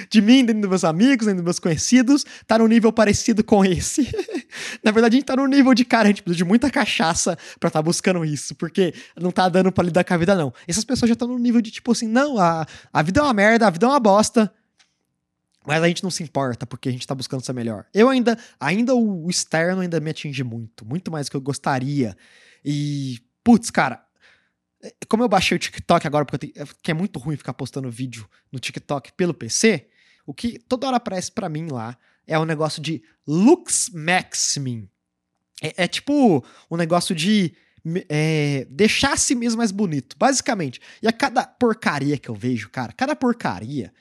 De 0.09 0.23
mim, 0.23 0.43
nem 0.43 0.59
dos 0.59 0.71
meus 0.71 0.83
amigos, 0.83 1.27
nem 1.27 1.35
dos 1.35 1.45
meus 1.45 1.59
conhecidos, 1.59 2.25
tá 2.47 2.57
num 2.57 2.67
nível 2.67 2.91
parecido 2.91 3.45
com 3.45 3.63
esse. 3.63 4.09
Na 4.83 4.91
verdade, 4.91 5.17
a 5.17 5.19
gente 5.19 5.27
tá 5.27 5.37
num 5.37 5.47
nível 5.47 5.75
de 5.75 5.85
cara, 5.85 6.05
a 6.05 6.07
gente 6.07 6.23
precisa 6.23 6.39
de 6.39 6.45
muita 6.45 6.71
cachaça 6.71 7.37
pra 7.61 7.69
tá 7.69 7.83
buscando 7.83 8.25
isso, 8.25 8.55
porque 8.55 8.95
não 9.21 9.31
tá 9.31 9.47
dando 9.47 9.71
pra 9.71 9.85
lidar 9.85 10.03
com 10.03 10.15
a 10.15 10.17
vida, 10.17 10.35
não. 10.35 10.55
Essas 10.67 10.85
pessoas 10.85 11.11
já 11.11 11.13
estão 11.13 11.29
no 11.29 11.39
nível 11.39 11.61
de 11.61 11.71
tipo 11.71 11.93
assim, 11.93 12.09
não, 12.09 12.39
a, 12.39 12.67
a 12.91 13.03
vida 13.03 13.21
é 13.21 13.23
uma 13.25 13.35
merda, 13.35 13.67
a 13.67 13.71
vida 13.71 13.85
é 13.85 13.89
uma 13.91 14.01
bosta 14.01 14.51
mas 15.67 15.83
a 15.83 15.89
gente 15.89 16.03
não 16.03 16.11
se 16.11 16.23
importa, 16.23 16.67
porque 16.67 16.89
a 16.89 16.93
gente 16.93 17.07
tá 17.07 17.15
buscando 17.15 17.45
ser 17.45 17.53
melhor. 17.53 17.87
Eu 17.93 18.09
ainda, 18.09 18.39
ainda 18.61 18.95
o 18.95 19.29
externo 19.31 19.81
ainda 19.81 19.99
me 20.01 20.11
atinge 20.11 20.45
muito, 20.45 20.85
muito 20.85 21.11
mais 21.11 21.27
do 21.27 21.31
que 21.31 21.37
eu 21.37 21.41
gostaria. 21.41 22.17
E, 22.65 23.19
putz, 23.43 23.71
cara, 23.71 24.05
é, 24.83 24.95
como 25.09 25.23
eu 25.23 25.29
baixei 25.29 25.57
o 25.57 25.59
TikTok 25.59 26.07
agora, 26.07 26.25
porque 26.25 26.47
tenho, 26.47 26.67
é, 26.67 26.91
é 26.91 26.95
muito 26.95 27.19
ruim 27.19 27.37
ficar 27.37 27.55
postando 27.55 27.91
vídeo 27.91 28.29
no 28.53 28.59
TikTok 28.59 29.13
pelo 29.15 29.33
PC, 29.33 29.89
o 30.27 30.35
que 30.35 30.59
toda 30.59 30.87
hora 30.87 30.99
aparece 30.99 31.33
para 31.33 31.49
mim 31.49 31.69
lá 31.71 31.97
é 32.27 32.39
um 32.39 32.45
negócio 32.45 32.83
de 32.83 33.03
looks 33.27 33.91
maximing. 33.93 34.89
É, 35.63 35.85
é 35.85 35.89
tipo 35.89 36.45
um 36.71 36.77
negócio 36.77 37.15
de 37.15 37.55
é, 38.09 38.67
deixar 38.71 39.13
a 39.13 39.17
si 39.17 39.35
mesmo 39.35 39.59
mais 39.59 39.71
bonito, 39.71 40.17
basicamente. 40.19 40.81
E 41.03 41.09
a 41.09 41.13
cada 41.13 41.47
porcaria 41.47 42.19
que 42.19 42.29
eu 42.29 42.35
vejo, 42.35 42.69
cara, 42.71 42.93
cada 42.93 43.17
porcaria 43.17 43.93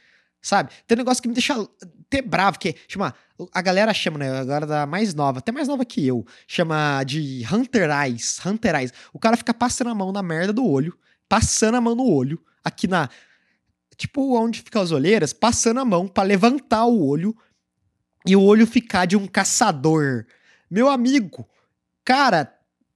sabe? 0.43 0.71
Tem 0.85 0.95
um 0.95 0.99
negócio 0.99 1.23
que 1.23 1.27
me 1.29 1.33
deixa 1.33 1.55
até 2.05 2.21
bravo, 2.21 2.59
que 2.59 2.75
chama. 2.87 3.15
A 3.51 3.61
galera 3.61 3.93
chama, 3.93 4.19
né? 4.19 4.37
Agora 4.37 4.67
da 4.67 4.85
mais 4.85 5.13
nova, 5.13 5.39
até 5.39 5.51
mais 5.51 5.67
nova 5.67 5.83
que 5.83 6.05
eu, 6.05 6.25
chama 6.45 7.03
de 7.03 7.43
Hunter 7.51 7.89
Eyes. 7.89 8.39
Hunter 8.45 8.75
Eyes. 8.75 8.93
O 9.11 9.17
cara 9.17 9.37
fica 9.37 9.53
passando 9.53 9.89
a 9.89 9.95
mão 9.95 10.11
na 10.11 10.21
merda 10.21 10.53
do 10.53 10.65
olho, 10.65 10.95
passando 11.27 11.75
a 11.75 11.81
mão 11.81 11.95
no 11.95 12.05
olho, 12.05 12.39
aqui 12.63 12.87
na. 12.87 13.09
Tipo, 13.95 14.37
onde 14.37 14.61
ficam 14.61 14.81
as 14.81 14.91
olheiras, 14.91 15.33
passando 15.33 15.79
a 15.79 15.85
mão 15.85 16.07
para 16.07 16.23
levantar 16.23 16.85
o 16.85 17.05
olho 17.05 17.35
e 18.25 18.35
o 18.35 18.41
olho 18.41 18.67
ficar 18.67 19.05
de 19.05 19.15
um 19.15 19.25
caçador. 19.27 20.25
Meu 20.69 20.89
amigo, 20.89 21.47
cara, 22.03 22.53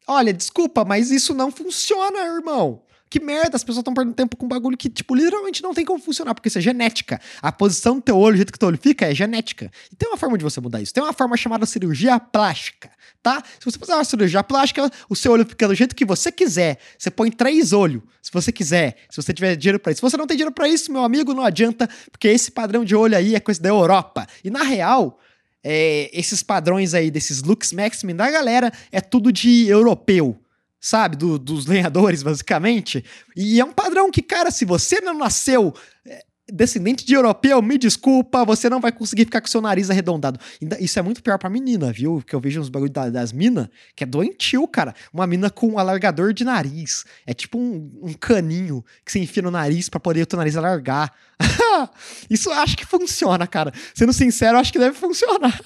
olha, 0.08 0.34
desculpa, 0.34 0.84
mas 0.84 1.12
isso 1.12 1.34
não 1.34 1.52
funciona, 1.52 2.20
irmão. 2.20 2.84
Que 3.10 3.20
merda, 3.20 3.56
as 3.56 3.64
pessoas 3.64 3.80
estão 3.80 3.94
perdendo 3.94 4.14
tempo 4.14 4.36
com 4.36 4.46
um 4.46 4.50
bagulho 4.50 4.76
que, 4.76 4.90
tipo, 4.90 5.16
literalmente 5.16 5.64
não 5.64 5.74
tem 5.74 5.86
como 5.86 6.00
funcionar, 6.00 6.34
porque 6.34 6.50
isso 6.50 6.58
é 6.58 6.62
genética. 6.62 7.22
A 7.42 7.52
posição 7.52 7.96
do 7.96 8.02
teu 8.02 8.18
olho, 8.18 8.34
o 8.34 8.38
jeito 8.38 8.52
que 8.52 8.60
teu 8.60 8.68
olho 8.68 8.78
fica, 8.78 9.06
é 9.06 9.16
genética. 9.16 9.72
E 9.92 9.96
tem 9.96 10.10
uma 10.10 10.18
forma 10.18 10.38
de 10.38 10.44
você 10.44 10.60
mudar 10.60 10.82
isso. 10.82 10.94
Tem 10.94 11.02
uma 11.02 11.14
forma 11.14 11.38
chamada 11.38 11.66
cirurgia 11.66 12.20
plástica, 12.20 12.90
tá? 13.24 13.42
Se 13.60 13.66
você 13.66 13.80
fizer 13.80 13.96
uma 13.96 14.04
cirurgia 14.04 14.44
plástica, 14.44 14.92
o 15.10 15.16
seu 15.16 15.32
olho 15.32 15.46
fica 15.46 15.68
do 15.68 15.76
jeito 15.76 15.96
que 15.96 16.04
você 16.04 16.32
quiser. 16.32 16.80
Você 16.98 17.10
põe 17.10 17.32
três 17.32 17.72
olhos, 17.72 18.02
se 18.22 18.32
você 18.32 18.52
quiser, 18.52 18.98
se 19.10 19.22
você 19.22 19.34
tiver 19.34 19.56
dinheiro 19.56 19.80
para 19.80 19.94
isso. 19.94 20.00
Se 20.00 20.02
você 20.02 20.18
não 20.18 20.28
tem 20.28 20.36
dinheiro 20.36 20.54
para 20.54 20.68
isso, 20.68 20.92
meu 20.92 21.04
amigo, 21.04 21.34
não 21.34 21.44
adianta, 21.44 21.90
porque 22.12 22.28
esse 22.28 22.52
padrão 22.52 22.84
de 22.84 22.96
olho 22.96 23.16
aí 23.16 23.36
é 23.36 23.40
coisa 23.40 23.62
da 23.62 23.70
Europa. 23.70 24.28
E 24.44 24.50
na 24.50 24.64
real, 24.64 25.18
é, 25.64 26.10
esses 26.12 26.44
padrões 26.44 26.94
aí, 26.94 27.10
desses 27.10 27.42
looks 27.42 27.72
maximum 27.72 28.16
da 28.16 28.30
galera, 28.30 28.72
é 28.92 29.00
tudo 29.00 29.32
de 29.32 29.68
europeu 29.68 30.38
sabe? 30.80 31.16
Do, 31.16 31.38
dos 31.38 31.66
lenhadores, 31.66 32.22
basicamente. 32.24 33.04
E 33.36 33.60
é 33.60 33.66
um 33.66 33.74
padrão 33.74 34.10
que, 34.12 34.22
cara, 34.22 34.52
se 34.52 34.66
você 34.66 35.02
não 35.02 35.18
nasceu 35.18 35.74
é, 36.06 36.24
descendente 36.52 37.06
de 37.06 37.14
europeu, 37.14 37.62
me 37.62 37.78
desculpa, 37.78 38.46
você 38.46 38.70
não 38.70 38.80
vai 38.80 38.92
conseguir 38.92 39.26
ficar 39.26 39.42
com 39.42 39.48
seu 39.48 39.62
nariz 39.62 39.90
arredondado. 39.90 40.40
Isso 40.80 40.98
é 40.98 41.02
muito 41.02 41.22
pior 41.22 41.38
pra 41.38 41.50
menina, 41.50 41.92
viu? 41.92 42.24
Que 42.26 42.34
eu 42.34 42.40
vejo 42.40 42.62
uns 42.62 42.70
bagulho 42.70 42.92
das 42.92 43.34
minas, 43.34 43.68
que 43.96 44.04
é 44.04 44.08
doentio, 44.08 44.68
cara. 44.68 44.94
Uma 45.12 45.28
mina 45.28 45.50
com 45.50 45.68
um 45.68 45.80
alargador 45.80 46.34
de 46.34 46.44
nariz. 46.44 47.04
É 47.26 47.34
tipo 47.34 47.58
um, 47.58 47.92
um 48.02 48.14
caninho 48.14 48.84
que 49.06 49.12
você 49.12 49.20
enfia 49.20 49.44
no 49.44 49.52
nariz 49.52 49.90
para 49.90 50.00
poder 50.00 50.22
o 50.22 50.26
teu 50.26 50.38
nariz 50.38 50.56
alargar. 50.56 51.12
Isso 52.30 52.50
acho 52.52 52.78
que 52.78 52.86
funciona, 52.86 53.46
cara. 53.46 53.74
Sendo 53.94 54.14
sincero, 54.14 54.58
acho 54.58 54.72
que 54.72 54.80
deve 54.80 54.96
funcionar. 54.98 55.60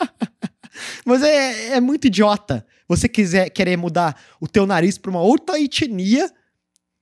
Mas 1.06 1.22
é, 1.22 1.75
é 1.75 1.82
muito 1.82 2.08
idiota 2.08 2.65
você 2.91 3.07
quiser 3.07 3.50
querer 3.50 3.77
mudar 3.77 4.19
o 4.39 4.48
teu 4.48 4.65
nariz 4.65 4.98
pra 4.98 5.10
uma 5.10 5.21
outra 5.21 5.60
etnia, 5.60 6.29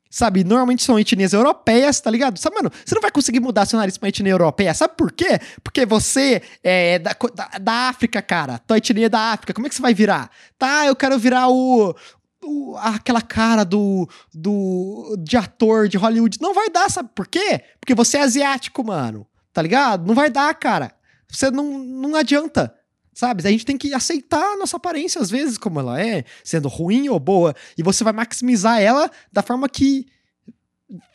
sabe? 0.10 0.43
Normalmente 0.43 0.84
são 0.84 1.00
etnias 1.00 1.34
europeias, 1.34 2.00
tá 2.00 2.12
ligado? 2.12 2.38
Sabe, 2.38 2.58
mano, 2.58 2.72
você 2.86 2.93
não 2.93 3.01
vai 3.01 3.12
conseguir 3.12 3.39
mudar 3.39 3.65
seu 3.65 3.77
nariz 3.77 3.98
pra 3.98 4.05
uma 4.05 4.10
etnia 4.10 4.31
europeia. 4.31 4.74
Sabe 4.74 4.96
por 4.96 5.12
quê? 5.12 5.39
Porque 5.63 5.86
você 5.86 6.41
é 6.63 7.00
da, 7.00 7.15
da, 7.34 7.48
da 7.60 7.74
África, 7.89 8.22
cara. 8.22 8.60
Tua 8.60 8.77
etnia 8.77 9.08
é 9.08 9.10
da 9.10 9.31
África. 9.31 9.53
Como 9.53 9.65
é 9.65 9.69
que 9.69 9.75
você 9.75 9.81
vai 9.81 9.93
virar? 9.93 10.29
Tá, 10.58 10.86
eu 10.86 10.96
quero 10.96 11.17
virar 11.17 11.50
o, 11.50 11.96
o, 12.43 12.77
aquela 12.77 13.22
cara 13.22 13.63
do, 13.63 14.08
do 14.34 15.15
de 15.19 15.38
ator 15.38 15.88
de 15.88 15.98
Hollywood. 15.98 16.38
Não 16.39 16.53
vai 16.53 16.69
dar, 16.69 16.89
sabe 16.89 17.10
por 17.15 17.27
quê? 17.27 17.62
Porque 17.79 17.96
você 17.96 18.17
é 18.17 18.22
asiático, 18.22 18.84
mano. 18.84 19.25
Tá 19.51 19.62
ligado? 19.62 20.05
Não 20.05 20.13
vai 20.13 20.29
dar, 20.29 20.53
cara. 20.53 20.91
Você 21.27 21.51
não, 21.51 21.79
não 21.79 22.15
adianta. 22.15 22.74
Sabe? 23.13 23.46
A 23.48 23.51
gente 23.51 23.66
tem 23.66 23.78
que 23.78 23.94
aceitar 23.94 24.54
a 24.54 24.58
nossa 24.58 24.78
aparência, 24.78 25.22
às 25.22 25.30
vezes, 25.30 25.58
como 25.58 25.80
ela 25.80 26.01
é, 26.01 26.24
sendo 26.44 26.68
ruim 26.68 27.10
ou 27.10 27.20
boa, 27.20 27.56
e 27.78 27.84
você 27.84 28.04
vai 28.04 28.13
maximizar 28.13 28.82
ela 28.82 29.10
da 29.32 29.42
forma 29.42 29.68
que 29.68 30.08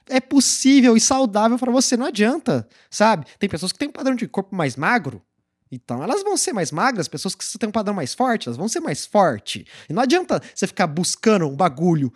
é 0.09 0.21
possível 0.21 0.97
e 0.97 1.01
saudável 1.01 1.59
para 1.59 1.73
você. 1.73 1.97
Não 1.97 2.07
adianta, 2.07 2.69
sabe? 2.91 3.27
Tem 3.39 3.49
pessoas 3.49 3.73
que 3.73 3.79
têm 3.79 3.89
um 3.89 3.93
padrão 3.93 4.15
de 4.15 4.29
corpo 4.29 4.55
mais 4.55 4.77
magro, 4.77 5.23
então 5.71 6.03
elas 6.03 6.23
vão 6.23 6.37
ser 6.37 6.53
mais 6.53 6.71
magras, 6.71 7.09
pessoas 7.09 7.35
que 7.35 7.59
têm 7.59 7.69
um 7.69 7.73
padrão 7.73 7.95
mais 7.95 8.15
forte, 8.15 8.49
elas 8.49 8.57
vão 8.57 8.69
ser 8.69 8.81
mais 8.81 9.07
forte. 9.07 9.67
E 9.89 9.93
não 9.93 10.03
adianta 10.03 10.41
você 10.55 10.67
ficar 10.67 10.87
buscando 10.87 11.47
um 11.47 11.57
bagulho 11.57 12.13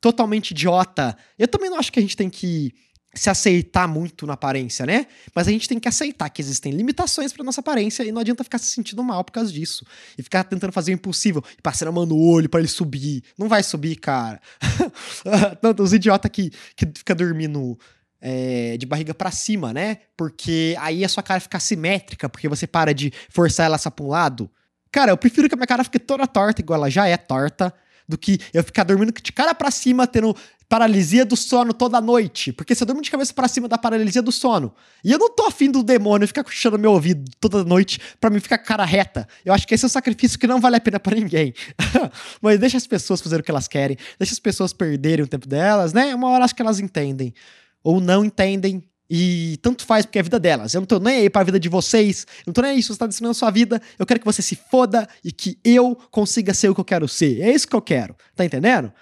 totalmente 0.00 0.52
idiota. 0.52 1.16
Eu 1.38 1.48
também 1.48 1.68
não 1.68 1.78
acho 1.78 1.92
que 1.92 1.98
a 1.98 2.02
gente 2.02 2.16
tem 2.16 2.30
que 2.30 2.72
se 3.12 3.28
aceitar 3.28 3.88
muito 3.88 4.26
na 4.26 4.34
aparência, 4.34 4.86
né? 4.86 5.06
Mas 5.34 5.48
a 5.48 5.50
gente 5.50 5.68
tem 5.68 5.80
que 5.80 5.88
aceitar 5.88 6.28
que 6.30 6.40
existem 6.40 6.72
limitações 6.72 7.32
para 7.32 7.44
nossa 7.44 7.60
aparência 7.60 8.04
e 8.04 8.12
não 8.12 8.20
adianta 8.20 8.44
ficar 8.44 8.58
se 8.58 8.66
sentindo 8.66 9.02
mal 9.02 9.24
por 9.24 9.32
causa 9.32 9.52
disso. 9.52 9.84
E 10.16 10.22
ficar 10.22 10.44
tentando 10.44 10.72
fazer 10.72 10.92
o 10.92 10.94
impossível 10.94 11.42
e 11.58 11.62
passar 11.62 11.88
a 11.88 11.92
mão 11.92 12.06
no 12.06 12.16
olho 12.16 12.48
para 12.48 12.60
ele 12.60 12.68
subir. 12.68 13.24
Não 13.36 13.48
vai 13.48 13.62
subir, 13.62 13.96
cara. 13.96 14.40
Tanto 15.60 15.82
os 15.82 15.92
idiotas 15.92 16.30
que, 16.30 16.50
que 16.76 16.86
fica 16.94 17.14
dormindo 17.14 17.76
é, 18.20 18.76
de 18.76 18.86
barriga 18.86 19.12
para 19.12 19.32
cima, 19.32 19.72
né? 19.72 19.98
Porque 20.16 20.76
aí 20.78 21.04
a 21.04 21.08
sua 21.08 21.22
cara 21.22 21.40
fica 21.40 21.58
simétrica, 21.58 22.28
porque 22.28 22.48
você 22.48 22.66
para 22.66 22.94
de 22.94 23.12
forçar 23.28 23.66
ela 23.66 23.78
só 23.78 23.90
pra 23.90 24.04
um 24.04 24.08
lado. 24.08 24.48
Cara, 24.92 25.10
eu 25.12 25.16
prefiro 25.16 25.48
que 25.48 25.54
a 25.54 25.56
minha 25.56 25.66
cara 25.66 25.82
fique 25.82 25.98
toda 25.98 26.26
torta, 26.26 26.60
igual 26.60 26.78
ela 26.78 26.90
já 26.90 27.06
é 27.06 27.16
torta, 27.16 27.72
do 28.10 28.18
que 28.18 28.38
eu 28.52 28.62
ficar 28.62 28.84
dormindo 28.84 29.12
de 29.12 29.32
cara 29.32 29.54
para 29.54 29.70
cima, 29.70 30.06
tendo 30.06 30.36
paralisia 30.70 31.24
do 31.24 31.36
sono 31.36 31.74
toda 31.74 32.00
noite. 32.00 32.52
Porque 32.52 32.76
se 32.76 32.82
eu 32.82 32.86
durmo 32.86 33.02
de 33.02 33.10
cabeça 33.10 33.34
para 33.34 33.48
cima 33.48 33.66
da 33.66 33.76
paralisia 33.76 34.22
do 34.22 34.30
sono. 34.30 34.72
E 35.04 35.10
eu 35.10 35.18
não 35.18 35.28
tô 35.28 35.46
afim 35.46 35.68
do 35.68 35.82
demônio 35.82 36.28
ficar 36.28 36.44
cochichando 36.44 36.78
meu 36.78 36.92
ouvido 36.92 37.28
toda 37.40 37.64
noite 37.64 37.98
para 38.20 38.30
mim 38.30 38.38
ficar 38.38 38.56
cara 38.58 38.84
reta. 38.84 39.26
Eu 39.44 39.52
acho 39.52 39.66
que 39.66 39.74
esse 39.74 39.84
é 39.84 39.86
um 39.86 39.90
sacrifício 39.90 40.38
que 40.38 40.46
não 40.46 40.60
vale 40.60 40.76
a 40.76 40.80
pena 40.80 41.00
para 41.00 41.16
ninguém. 41.16 41.52
Mas 42.40 42.60
deixa 42.60 42.76
as 42.76 42.86
pessoas 42.86 43.20
fazerem 43.20 43.40
o 43.40 43.44
que 43.44 43.50
elas 43.50 43.66
querem. 43.66 43.96
Deixa 44.16 44.32
as 44.32 44.38
pessoas 44.38 44.72
perderem 44.72 45.24
o 45.24 45.28
tempo 45.28 45.48
delas, 45.48 45.92
né? 45.92 46.14
Uma 46.14 46.28
hora 46.28 46.44
acho 46.44 46.54
que 46.54 46.62
elas 46.62 46.78
entendem. 46.78 47.34
Ou 47.82 48.00
não 48.00 48.24
entendem. 48.24 48.80
E 49.12 49.58
tanto 49.60 49.84
faz, 49.84 50.06
porque 50.06 50.18
é 50.18 50.20
a 50.20 50.22
vida 50.22 50.38
delas. 50.38 50.72
Eu 50.72 50.80
não 50.80 50.86
tô 50.86 51.00
nem 51.00 51.16
aí 51.16 51.30
pra 51.30 51.42
vida 51.42 51.58
de 51.58 51.68
vocês. 51.68 52.24
Eu 52.40 52.44
não 52.46 52.52
tô 52.54 52.62
nem 52.62 52.70
aí 52.70 52.82
se 52.82 52.88
você 52.88 52.98
tá 52.98 53.06
decidindo 53.08 53.32
a 53.32 53.34
sua 53.34 53.50
vida. 53.50 53.82
Eu 53.98 54.06
quero 54.06 54.20
que 54.20 54.26
você 54.26 54.40
se 54.40 54.54
foda 54.54 55.08
e 55.24 55.32
que 55.32 55.58
eu 55.64 55.96
consiga 56.12 56.54
ser 56.54 56.68
o 56.68 56.74
que 56.74 56.80
eu 56.80 56.84
quero 56.84 57.08
ser. 57.08 57.40
É 57.40 57.50
isso 57.50 57.66
que 57.66 57.74
eu 57.74 57.82
quero. 57.82 58.14
Tá 58.36 58.44
entendendo? 58.44 58.92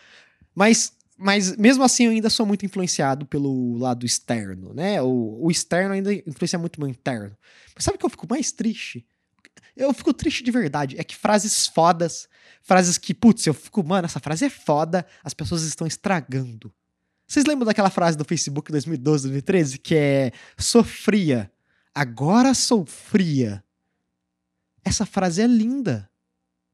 Mas 0.55 0.97
mas 1.21 1.57
mesmo 1.57 1.83
assim 1.83 2.05
eu 2.05 2.13
ainda 2.13 2.31
sou 2.31 2.47
muito 2.47 2.65
influenciado 2.65 3.27
pelo 3.27 3.77
lado 3.77 4.07
externo, 4.07 4.73
né? 4.73 5.03
O, 5.03 5.41
o 5.43 5.51
externo 5.51 5.93
ainda 5.93 6.15
influencia 6.15 6.59
muito 6.59 6.77
o 6.77 6.81
meu 6.81 6.89
interno. 6.89 7.37
Mas 7.75 7.85
sabe 7.85 7.97
o 7.97 7.99
que 7.99 8.07
eu 8.07 8.11
fico 8.11 8.27
mais 8.31 8.53
triste? 8.53 9.05
Eu 9.77 9.93
fico 9.93 10.15
triste 10.15 10.45
de 10.45 10.51
verdade. 10.53 10.95
É 10.97 11.03
que 11.03 11.17
frases 11.17 11.67
fodas, 11.67 12.29
frases 12.63 12.97
que, 12.97 13.13
putz, 13.13 13.45
eu 13.47 13.55
fico, 13.55 13.83
mano, 13.85 14.07
essa 14.07 14.21
frase 14.21 14.45
é 14.45 14.51
foda, 14.51 15.05
as 15.23 15.35
pessoas 15.35 15.63
estão 15.63 15.87
estragando. 15.87 16.73
Vocês 17.29 17.45
lembram 17.45 17.67
daquela 17.67 17.91
frase 17.91 18.17
do 18.17 18.25
Facebook 18.25 18.73
2012, 18.73 19.25
2013 19.25 19.79
que 19.79 19.95
é 19.95 20.33
sofria, 20.57 21.53
agora 21.95 22.55
sou 22.55 22.87
fria? 22.87 23.63
Essa 24.83 25.05
frase 25.05 25.43
é 25.43 25.47
linda. 25.47 26.09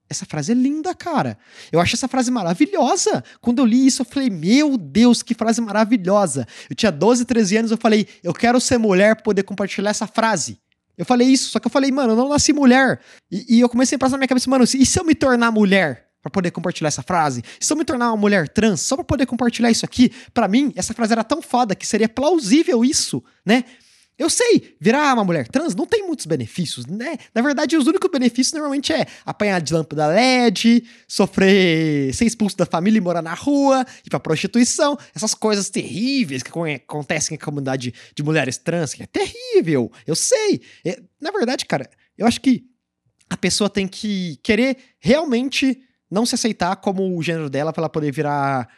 Essa 0.08 0.24
frase 0.24 0.52
é 0.52 0.54
linda, 0.54 0.94
cara. 0.94 1.36
Eu 1.72 1.80
acho 1.80 1.96
essa 1.96 2.06
frase 2.06 2.30
maravilhosa. 2.30 3.24
Quando 3.40 3.58
eu 3.58 3.66
li 3.66 3.84
isso, 3.84 4.02
eu 4.02 4.06
falei, 4.06 4.30
meu 4.30 4.78
Deus, 4.78 5.24
que 5.24 5.34
frase 5.34 5.60
maravilhosa. 5.60 6.46
Eu 6.70 6.76
tinha 6.76 6.92
12, 6.92 7.24
13 7.24 7.56
anos, 7.56 7.70
eu 7.72 7.76
falei, 7.76 8.06
eu 8.22 8.32
quero 8.32 8.60
ser 8.60 8.78
mulher 8.78 9.22
poder 9.22 9.42
compartilhar 9.42 9.90
essa 9.90 10.06
frase. 10.06 10.60
Eu 10.96 11.04
falei 11.04 11.26
isso, 11.26 11.50
só 11.50 11.58
que 11.58 11.66
eu 11.66 11.70
falei, 11.70 11.90
mano, 11.90 12.12
eu 12.12 12.16
não 12.16 12.28
nasci 12.28 12.52
mulher. 12.52 13.00
E, 13.28 13.56
e 13.56 13.60
eu 13.60 13.68
comecei 13.68 13.96
a 13.96 13.98
passar 13.98 14.12
na 14.12 14.18
minha 14.18 14.28
cabeça, 14.28 14.48
mano, 14.48 14.62
e 14.62 14.86
se 14.86 15.00
eu 15.00 15.04
me 15.04 15.16
tornar 15.16 15.50
mulher? 15.50 16.03
Para 16.24 16.30
poder 16.30 16.50
compartilhar 16.50 16.88
essa 16.88 17.02
frase? 17.02 17.44
Se 17.60 17.70
eu 17.70 17.76
me 17.76 17.84
tornar 17.84 18.08
uma 18.10 18.16
mulher 18.16 18.48
trans 18.48 18.80
só 18.80 18.96
para 18.96 19.04
poder 19.04 19.26
compartilhar 19.26 19.70
isso 19.70 19.84
aqui? 19.84 20.10
Para 20.32 20.48
mim, 20.48 20.72
essa 20.74 20.94
frase 20.94 21.12
era 21.12 21.22
tão 21.22 21.42
foda 21.42 21.74
que 21.74 21.86
seria 21.86 22.08
plausível 22.08 22.82
isso, 22.82 23.22
né? 23.44 23.64
Eu 24.16 24.30
sei, 24.30 24.76
virar 24.80 25.12
uma 25.12 25.24
mulher 25.24 25.48
trans 25.48 25.74
não 25.74 25.84
tem 25.84 26.06
muitos 26.06 26.24
benefícios, 26.24 26.86
né? 26.86 27.16
Na 27.34 27.42
verdade, 27.42 27.76
os 27.76 27.86
únicos 27.86 28.08
benefícios 28.10 28.52
normalmente 28.52 28.92
é 28.92 29.06
apanhar 29.26 29.60
de 29.60 29.74
lâmpada 29.74 30.06
LED, 30.06 30.84
sofrer, 31.06 32.14
ser 32.14 32.24
expulso 32.24 32.56
da 32.56 32.64
família 32.64 32.96
e 32.96 33.00
morar 33.00 33.20
na 33.20 33.34
rua, 33.34 33.84
ir 34.06 34.08
pra 34.08 34.20
prostituição, 34.20 34.96
essas 35.14 35.34
coisas 35.34 35.68
terríveis 35.68 36.42
que 36.42 36.50
acontecem 36.76 37.36
na 37.36 37.44
comunidade 37.44 37.92
de 38.14 38.22
mulheres 38.22 38.56
trans, 38.56 38.94
que 38.94 39.02
é 39.02 39.06
terrível, 39.06 39.90
eu 40.06 40.14
sei. 40.14 40.62
É, 40.86 41.02
na 41.20 41.32
verdade, 41.32 41.66
cara, 41.66 41.90
eu 42.16 42.26
acho 42.26 42.40
que 42.40 42.64
a 43.28 43.36
pessoa 43.36 43.68
tem 43.68 43.88
que 43.88 44.38
querer 44.44 44.76
realmente 45.00 45.82
não 46.14 46.24
se 46.24 46.36
aceitar 46.36 46.76
como 46.76 47.16
o 47.16 47.22
gênero 47.22 47.50
dela 47.50 47.72
para 47.72 47.82
ela 47.82 47.88
poder 47.88 48.12
virar 48.12 48.68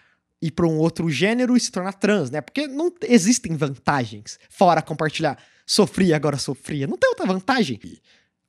ir 0.41 0.51
para 0.51 0.67
um 0.67 0.79
outro 0.79 1.09
gênero 1.11 1.57
e 1.57 1.61
se 1.61 1.71
tornar 1.71 1.93
trans, 1.93 2.31
né? 2.31 2.41
Porque 2.41 2.67
não 2.67 2.93
existem 3.03 3.57
vantagens 3.57 4.39
fora 4.49 4.83
compartilhar 4.83 5.39
sofria, 5.67 6.17
agora 6.17 6.39
sofria. 6.39 6.87
Não 6.87 6.97
tem 6.97 7.09
outra 7.11 7.27
vantagem. 7.27 7.81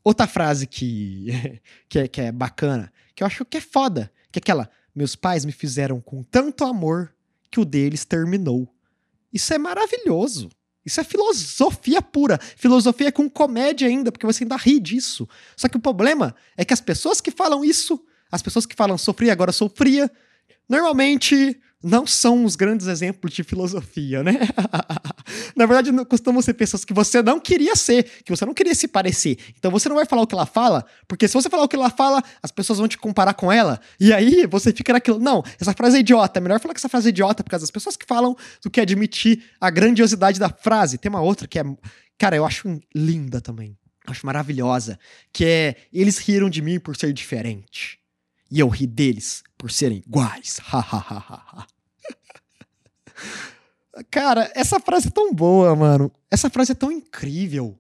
Outra 0.04 0.28
frase 0.28 0.66
que, 0.68 1.28
que, 1.90 2.00
é, 2.00 2.08
que 2.08 2.22
é 2.22 2.32
bacana, 2.32 2.92
que 3.14 3.24
eu 3.24 3.28
acho 3.28 3.44
que 3.46 3.58
é 3.58 3.62
foda, 3.62 4.12
que 4.32 4.40
é 4.40 4.42
aquela: 4.42 4.70
Meus 4.96 5.16
pais 5.16 5.44
me 5.44 5.52
fizeram 5.52 6.00
com 6.00 6.24
tanto 6.24 6.64
amor 6.64 7.14
que 7.52 7.60
o 7.60 7.66
deles 7.66 8.06
terminou. 8.06 8.68
Isso 9.34 9.54
é 9.54 9.58
maravilhoso. 9.58 10.50
Isso 10.86 11.02
é 11.02 11.04
filosofia 11.04 12.02
pura. 12.02 12.40
Filosofia 12.56 13.12
com 13.12 13.30
comédia 13.30 13.90
ainda, 13.90 14.10
porque 14.10 14.26
você 14.26 14.46
ainda 14.46 14.56
ri 14.56 14.80
disso. 14.80 15.28
Só 15.56 15.68
que 15.68 15.76
o 15.76 15.82
problema 15.82 16.34
é 16.56 16.64
que 16.64 16.74
as 16.74 16.80
pessoas 16.80 17.20
que 17.20 17.30
falam 17.30 17.66
isso, 17.66 18.02
as 18.32 18.42
pessoas 18.42 18.66
que 18.66 18.76
falam 18.76 18.98
sofria, 18.98 19.32
agora 19.32 19.52
sofria, 19.52 20.12
normalmente 20.70 21.60
não 21.84 22.08
são 22.08 22.44
os 22.44 22.56
grandes 22.56 22.88
exemplos 22.88 23.32
de 23.32 23.44
filosofia, 23.44 24.24
né? 24.24 24.40
Na 25.56 25.66
verdade, 25.66 25.92
costumam 26.06 26.42
ser 26.42 26.54
pessoas 26.56 26.84
que 26.84 26.94
você 26.94 27.22
não 27.22 27.40
queria 27.40 27.76
ser, 27.76 28.04
que 28.24 28.32
você 28.32 28.46
não 28.46 28.54
queria 28.54 28.74
se 28.74 28.88
parecer. 28.88 29.38
Então 29.58 29.70
você 29.70 29.88
não 29.88 29.96
vai 29.96 30.06
falar 30.06 30.24
o 30.24 30.28
que 30.28 30.34
ela 30.34 30.46
fala, 30.46 30.86
porque 31.08 31.28
se 31.28 31.34
você 31.36 31.50
falar 31.50 31.64
o 31.64 31.68
que 31.68 31.76
ela 31.76 31.90
fala, 31.90 32.24
as 32.42 32.52
pessoas 32.52 32.80
vão 32.80 32.88
te 32.88 32.98
comparar 32.98 33.34
com 33.36 33.52
ela, 33.52 33.80
e 34.00 34.12
aí 34.12 34.48
você 34.48 34.74
fica 34.74 34.92
naquilo. 34.92 35.20
Não, 35.20 35.44
essa 35.60 35.74
frase 35.74 35.98
é 35.98 36.00
idiota. 36.00 36.40
É 36.40 36.42
melhor 36.42 36.60
falar 36.60 36.74
que 36.74 36.80
essa 36.80 36.90
frase 36.90 37.08
é 37.08 37.10
idiota 37.10 37.44
por 37.44 37.52
causa 37.52 37.64
das 37.64 37.72
pessoas 37.72 37.96
que 37.96 38.06
falam 38.06 38.36
do 38.64 38.72
que 38.72 38.82
admitir 38.82 39.44
a 39.62 39.70
grandiosidade 39.70 40.40
da 40.40 40.50
frase. 40.50 40.98
Tem 40.98 41.10
uma 41.10 41.22
outra 41.22 41.48
que 41.48 41.60
é. 41.60 41.64
Cara, 42.18 42.36
eu 42.36 42.46
acho 42.46 42.80
linda 42.96 43.40
também. 43.40 43.78
Acho 44.08 44.26
maravilhosa. 44.26 44.98
Que 45.32 45.46
é. 45.46 45.76
Eles 45.94 46.18
riram 46.18 46.50
de 46.50 46.62
mim 46.62 46.80
por 46.80 46.96
ser 46.98 47.14
diferente. 47.14 48.00
E 48.50 48.60
eu 48.60 48.70
ri 48.70 48.88
deles 48.88 49.44
por 49.58 49.72
serem 49.72 49.98
iguais. 50.06 50.60
Cara, 54.12 54.52
essa 54.56 54.80
frase 54.80 55.08
é 55.08 55.12
tão 55.12 55.34
boa, 55.34 55.76
mano. 55.76 56.12
Essa 56.30 56.50
frase 56.50 56.72
é 56.72 56.76
tão 56.76 56.92
incrível. 56.92 57.80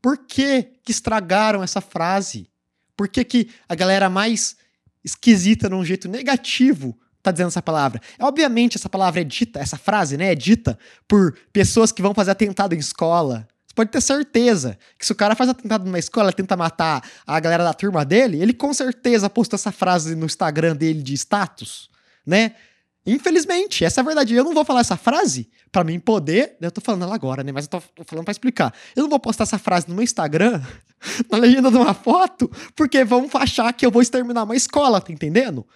Por 0.00 0.18
que, 0.18 0.62
que 0.84 0.90
estragaram 0.90 1.62
essa 1.62 1.80
frase? 1.80 2.50
Por 2.96 3.08
que, 3.08 3.24
que 3.24 3.50
a 3.68 3.74
galera 3.74 4.08
mais 4.08 4.56
esquisita, 5.04 5.68
num 5.68 5.84
jeito 5.84 6.08
negativo, 6.08 6.98
tá 7.22 7.30
dizendo 7.30 7.48
essa 7.48 7.62
palavra? 7.62 8.00
Obviamente, 8.20 8.76
essa 8.76 8.88
palavra 8.88 9.20
é 9.20 9.24
dita, 9.24 9.60
essa 9.60 9.76
frase, 9.76 10.16
né, 10.16 10.32
é 10.32 10.34
dita 10.34 10.78
por 11.06 11.36
pessoas 11.52 11.92
que 11.92 12.02
vão 12.02 12.14
fazer 12.14 12.30
atentado 12.30 12.74
em 12.74 12.78
escola, 12.78 13.46
pode 13.74 13.90
ter 13.90 14.00
certeza 14.00 14.78
que 14.98 15.04
se 15.04 15.12
o 15.12 15.14
cara 15.14 15.34
faz 15.34 15.50
atentado 15.50 15.84
numa 15.84 15.98
escola, 15.98 16.32
tenta 16.32 16.56
matar 16.56 17.02
a 17.26 17.40
galera 17.40 17.64
da 17.64 17.74
turma 17.74 18.04
dele, 18.04 18.40
ele 18.40 18.52
com 18.52 18.72
certeza 18.72 19.28
postou 19.28 19.56
essa 19.56 19.72
frase 19.72 20.14
no 20.14 20.26
Instagram 20.26 20.76
dele 20.76 21.02
de 21.02 21.14
status, 21.14 21.90
né? 22.26 22.54
Infelizmente, 23.06 23.84
essa 23.84 24.00
é 24.00 24.02
a 24.02 24.04
verdade. 24.04 24.34
Eu 24.34 24.44
não 24.44 24.54
vou 24.54 24.64
falar 24.64 24.80
essa 24.80 24.96
frase 24.96 25.50
para 25.70 25.84
mim 25.84 26.00
poder. 26.00 26.56
Eu 26.58 26.70
tô 26.70 26.80
falando 26.80 27.02
ela 27.02 27.14
agora, 27.14 27.44
né? 27.44 27.52
Mas 27.52 27.66
eu 27.66 27.70
tô, 27.70 28.04
falando 28.04 28.24
para 28.24 28.32
explicar. 28.32 28.72
Eu 28.96 29.02
não 29.02 29.10
vou 29.10 29.20
postar 29.20 29.44
essa 29.44 29.58
frase 29.58 29.88
no 29.88 29.94
meu 29.94 30.02
Instagram, 30.02 30.62
na 31.30 31.36
legenda 31.36 31.70
de 31.70 31.76
uma 31.76 31.92
foto, 31.92 32.50
porque 32.74 33.04
vão 33.04 33.28
achar 33.34 33.70
que 33.74 33.84
eu 33.84 33.90
vou 33.90 34.00
exterminar 34.00 34.44
uma 34.44 34.56
escola, 34.56 35.00
tá 35.02 35.12
entendendo? 35.12 35.66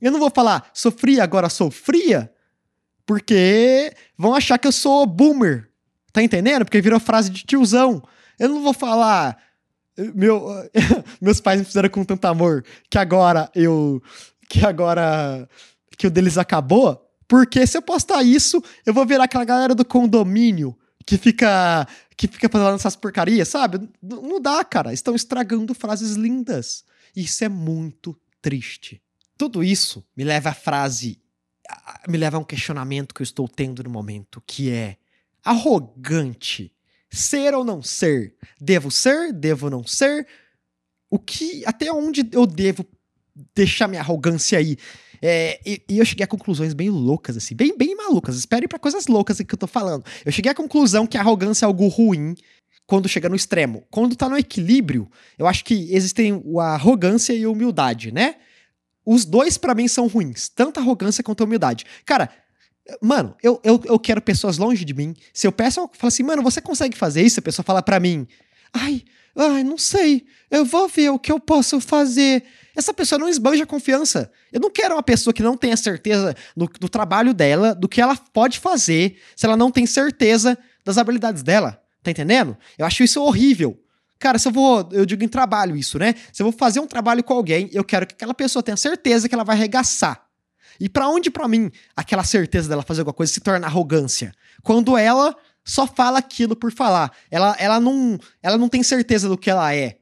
Eu 0.00 0.12
não 0.12 0.20
vou 0.20 0.30
falar 0.30 0.70
sofria, 0.72 1.24
agora 1.24 1.48
sou 1.48 1.68
fria, 1.68 2.32
porque 3.04 3.92
vão 4.16 4.32
achar 4.32 4.56
que 4.56 4.68
eu 4.68 4.72
sou 4.72 5.04
boomer, 5.04 5.67
Tá 6.18 6.22
entendendo? 6.24 6.64
Porque 6.64 6.80
virou 6.80 6.98
frase 6.98 7.30
de 7.30 7.44
tiozão. 7.44 8.02
Eu 8.40 8.48
não 8.48 8.60
vou 8.60 8.72
falar. 8.72 9.38
Meu, 10.16 10.48
meus 11.22 11.40
pais 11.40 11.60
me 11.60 11.64
fizeram 11.64 11.88
com 11.88 12.04
tanto 12.04 12.24
amor 12.24 12.64
que 12.90 12.98
agora 12.98 13.48
eu. 13.54 14.02
Que 14.48 14.66
agora. 14.66 15.48
Que 15.96 16.08
o 16.08 16.10
deles 16.10 16.36
acabou. 16.36 17.00
Porque 17.28 17.64
se 17.68 17.78
eu 17.78 17.82
postar 17.82 18.24
isso, 18.24 18.60
eu 18.84 18.92
vou 18.92 19.06
virar 19.06 19.24
aquela 19.24 19.44
galera 19.44 19.76
do 19.76 19.84
condomínio 19.84 20.76
que 21.06 21.16
fica. 21.16 21.86
Que 22.16 22.26
fica 22.26 22.48
fazendo 22.48 22.74
essas 22.74 22.96
porcarias, 22.96 23.46
sabe? 23.46 23.88
Não 24.02 24.40
dá, 24.40 24.64
cara. 24.64 24.92
Estão 24.92 25.14
estragando 25.14 25.72
frases 25.72 26.16
lindas. 26.16 26.82
Isso 27.14 27.44
é 27.44 27.48
muito 27.48 28.18
triste. 28.42 29.00
Tudo 29.36 29.62
isso 29.62 30.04
me 30.16 30.24
leva 30.24 30.50
à 30.50 30.54
frase. 30.54 31.22
Me 32.08 32.18
leva 32.18 32.38
a 32.38 32.40
um 32.40 32.44
questionamento 32.44 33.14
que 33.14 33.22
eu 33.22 33.24
estou 33.24 33.46
tendo 33.46 33.84
no 33.84 33.90
momento, 33.90 34.42
que 34.44 34.68
é 34.68 34.96
arrogante. 35.44 36.72
Ser 37.10 37.54
ou 37.54 37.64
não 37.64 37.82
ser? 37.82 38.34
Devo 38.60 38.90
ser? 38.90 39.32
Devo 39.32 39.70
não 39.70 39.84
ser? 39.84 40.26
O 41.10 41.18
que. 41.18 41.62
Até 41.66 41.90
onde 41.92 42.28
eu 42.32 42.46
devo 42.46 42.84
deixar 43.54 43.88
minha 43.88 44.02
arrogância 44.02 44.58
aí? 44.58 44.76
É, 45.20 45.60
e, 45.66 45.82
e, 45.88 45.98
eu 45.98 46.04
cheguei 46.04 46.24
a 46.24 46.28
conclusões 46.28 46.74
bem 46.74 46.90
loucas, 46.90 47.36
assim, 47.36 47.54
bem, 47.54 47.76
bem 47.76 47.96
malucas. 47.96 48.36
Espere 48.36 48.68
para 48.68 48.78
coisas 48.78 49.06
loucas 49.06 49.38
que 49.38 49.54
eu 49.54 49.58
tô 49.58 49.66
falando. 49.66 50.04
Eu 50.24 50.30
cheguei 50.30 50.52
à 50.52 50.54
conclusão 50.54 51.06
que 51.06 51.16
a 51.16 51.20
arrogância 51.20 51.64
é 51.64 51.66
algo 51.66 51.88
ruim 51.88 52.36
quando 52.86 53.08
chega 53.08 53.28
no 53.28 53.36
extremo. 53.36 53.84
Quando 53.90 54.16
tá 54.16 54.28
no 54.28 54.38
equilíbrio, 54.38 55.10
eu 55.38 55.46
acho 55.46 55.64
que 55.64 55.92
existem 55.92 56.42
a 56.58 56.74
arrogância 56.74 57.32
e 57.32 57.44
a 57.44 57.50
humildade, 57.50 58.12
né? 58.12 58.36
Os 59.04 59.24
dois 59.24 59.58
para 59.58 59.74
mim 59.74 59.88
são 59.88 60.06
ruins, 60.06 60.48
tanto 60.48 60.78
a 60.78 60.82
arrogância 60.82 61.24
quanto 61.24 61.42
a 61.42 61.46
humildade. 61.46 61.84
Cara, 62.04 62.30
Mano, 63.00 63.36
eu, 63.42 63.60
eu, 63.62 63.80
eu 63.84 63.98
quero 63.98 64.20
pessoas 64.20 64.56
longe 64.56 64.84
de 64.84 64.94
mim. 64.94 65.14
Se 65.32 65.46
eu 65.46 65.52
peço, 65.52 65.80
eu 65.80 65.90
falo 65.92 66.08
assim, 66.08 66.22
mano, 66.22 66.42
você 66.42 66.60
consegue 66.60 66.96
fazer 66.96 67.22
isso? 67.22 67.40
A 67.40 67.42
pessoa 67.42 67.64
fala 67.64 67.82
para 67.82 68.00
mim, 68.00 68.26
ai, 68.72 69.04
ai, 69.36 69.62
não 69.62 69.76
sei, 69.76 70.24
eu 70.50 70.64
vou 70.64 70.88
ver 70.88 71.10
o 71.10 71.18
que 71.18 71.30
eu 71.30 71.38
posso 71.38 71.80
fazer. 71.80 72.44
Essa 72.74 72.94
pessoa 72.94 73.18
não 73.18 73.28
esbanja 73.28 73.66
confiança. 73.66 74.30
Eu 74.52 74.60
não 74.60 74.70
quero 74.70 74.94
uma 74.94 75.02
pessoa 75.02 75.34
que 75.34 75.42
não 75.42 75.56
tenha 75.56 75.76
certeza 75.76 76.34
do, 76.56 76.66
do 76.66 76.88
trabalho 76.88 77.34
dela, 77.34 77.74
do 77.74 77.88
que 77.88 78.00
ela 78.00 78.16
pode 78.16 78.58
fazer, 78.58 79.18
se 79.36 79.44
ela 79.44 79.56
não 79.56 79.70
tem 79.70 79.84
certeza 79.84 80.56
das 80.84 80.96
habilidades 80.96 81.42
dela. 81.42 81.82
Tá 82.02 82.10
entendendo? 82.10 82.56
Eu 82.78 82.86
acho 82.86 83.02
isso 83.02 83.22
horrível. 83.22 83.78
Cara, 84.18 84.38
se 84.38 84.48
eu 84.48 84.52
vou, 84.52 84.88
eu 84.92 85.04
digo 85.04 85.22
em 85.22 85.28
trabalho 85.28 85.76
isso, 85.76 85.98
né? 85.98 86.14
Se 86.32 86.42
eu 86.42 86.50
vou 86.50 86.52
fazer 86.52 86.80
um 86.80 86.86
trabalho 86.86 87.22
com 87.22 87.34
alguém, 87.34 87.68
eu 87.72 87.84
quero 87.84 88.06
que 88.06 88.14
aquela 88.14 88.34
pessoa 88.34 88.62
tenha 88.62 88.76
certeza 88.76 89.28
que 89.28 89.34
ela 89.34 89.44
vai 89.44 89.56
arregaçar. 89.56 90.27
E 90.80 90.88
para 90.88 91.08
onde 91.08 91.30
para 91.30 91.48
mim 91.48 91.70
aquela 91.96 92.24
certeza 92.24 92.68
dela 92.68 92.82
fazer 92.82 93.00
alguma 93.00 93.14
coisa 93.14 93.32
se 93.32 93.40
torna 93.40 93.66
arrogância? 93.66 94.32
Quando 94.62 94.96
ela 94.96 95.36
só 95.68 95.86
fala 95.86 96.18
aquilo 96.18 96.56
por 96.56 96.72
falar. 96.72 97.12
Ela, 97.30 97.54
ela, 97.58 97.78
não, 97.78 98.18
ela 98.42 98.56
não 98.56 98.68
tem 98.70 98.82
certeza 98.82 99.28
do 99.28 99.36
que 99.36 99.50
ela 99.50 99.74
é. 99.74 99.98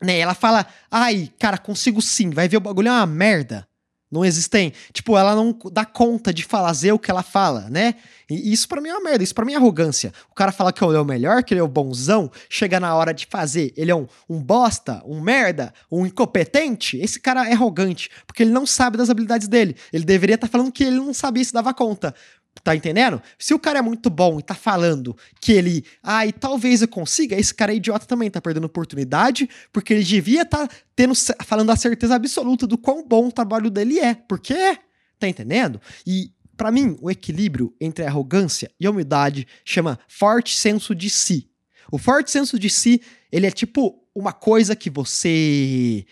Né? 0.00 0.20
Ela 0.20 0.34
fala, 0.34 0.64
ai, 0.88 1.32
cara, 1.36 1.58
consigo 1.58 2.00
sim. 2.00 2.30
Vai 2.30 2.48
ver 2.48 2.58
o 2.58 2.60
bagulho 2.60 2.88
é 2.88 2.92
uma 2.92 3.06
merda. 3.06 3.67
Não 4.10 4.24
existem. 4.24 4.72
Tipo, 4.92 5.18
ela 5.18 5.34
não 5.34 5.56
dá 5.70 5.84
conta 5.84 6.32
de 6.32 6.42
fazer 6.42 6.92
o 6.92 6.98
que 6.98 7.10
ela 7.10 7.22
fala, 7.22 7.68
né? 7.68 7.94
E 8.30 8.52
isso 8.52 8.68
para 8.68 8.80
mim 8.80 8.88
é 8.88 8.94
uma 8.94 9.02
merda, 9.02 9.24
isso 9.24 9.34
para 9.34 9.44
mim 9.44 9.52
é 9.52 9.56
arrogância. 9.56 10.12
O 10.30 10.34
cara 10.34 10.52
fala 10.52 10.72
que 10.72 10.84
ele 10.84 10.96
é 10.96 11.00
o 11.00 11.04
melhor, 11.04 11.42
que 11.42 11.54
ele 11.54 11.60
é 11.60 11.64
o 11.64 11.68
bonzão, 11.68 12.30
chega 12.48 12.78
na 12.78 12.94
hora 12.94 13.12
de 13.12 13.26
fazer, 13.26 13.72
ele 13.76 13.90
é 13.90 13.94
um, 13.94 14.06
um 14.28 14.38
bosta, 14.38 15.02
um 15.06 15.20
merda, 15.20 15.72
um 15.90 16.06
incompetente. 16.06 16.98
Esse 16.98 17.20
cara 17.20 17.48
é 17.48 17.52
arrogante, 17.52 18.10
porque 18.26 18.42
ele 18.42 18.50
não 18.50 18.66
sabe 18.66 18.96
das 18.96 19.10
habilidades 19.10 19.48
dele. 19.48 19.76
Ele 19.92 20.04
deveria 20.04 20.34
estar 20.34 20.46
tá 20.46 20.50
falando 20.50 20.72
que 20.72 20.84
ele 20.84 20.96
não 20.96 21.14
sabia 21.14 21.44
se 21.44 21.52
dava 21.52 21.72
conta. 21.72 22.14
Tá 22.62 22.74
entendendo? 22.74 23.22
Se 23.38 23.54
o 23.54 23.58
cara 23.58 23.78
é 23.78 23.82
muito 23.82 24.10
bom 24.10 24.38
e 24.38 24.42
tá 24.42 24.54
falando 24.54 25.16
que 25.40 25.52
ele, 25.52 25.84
ah, 26.02 26.26
e 26.26 26.32
talvez 26.32 26.82
eu 26.82 26.88
consiga, 26.88 27.38
esse 27.38 27.54
cara 27.54 27.72
é 27.72 27.76
idiota 27.76 28.06
também, 28.06 28.30
tá 28.30 28.40
perdendo 28.40 28.64
oportunidade, 28.64 29.48
porque 29.72 29.94
ele 29.94 30.04
devia 30.04 30.44
tá 30.44 30.68
tendo, 30.94 31.14
falando 31.44 31.70
a 31.70 31.76
certeza 31.76 32.14
absoluta 32.14 32.66
do 32.66 32.76
quão 32.76 33.06
bom 33.06 33.28
o 33.28 33.32
trabalho 33.32 33.70
dele 33.70 33.98
é. 33.98 34.14
Porque 34.14 34.52
é. 34.52 34.78
Tá 35.18 35.28
entendendo? 35.28 35.80
E 36.06 36.32
para 36.56 36.72
mim, 36.72 36.96
o 37.00 37.10
equilíbrio 37.10 37.72
entre 37.80 38.04
arrogância 38.04 38.70
e 38.80 38.88
humildade 38.88 39.46
chama 39.64 39.98
forte 40.08 40.56
senso 40.56 40.94
de 40.94 41.08
si. 41.08 41.48
O 41.90 41.98
forte 41.98 42.30
senso 42.30 42.58
de 42.58 42.68
si, 42.68 43.00
ele 43.30 43.46
é 43.46 43.50
tipo 43.50 44.02
uma 44.14 44.32
coisa 44.32 44.74
que 44.74 44.90
você 44.90 46.04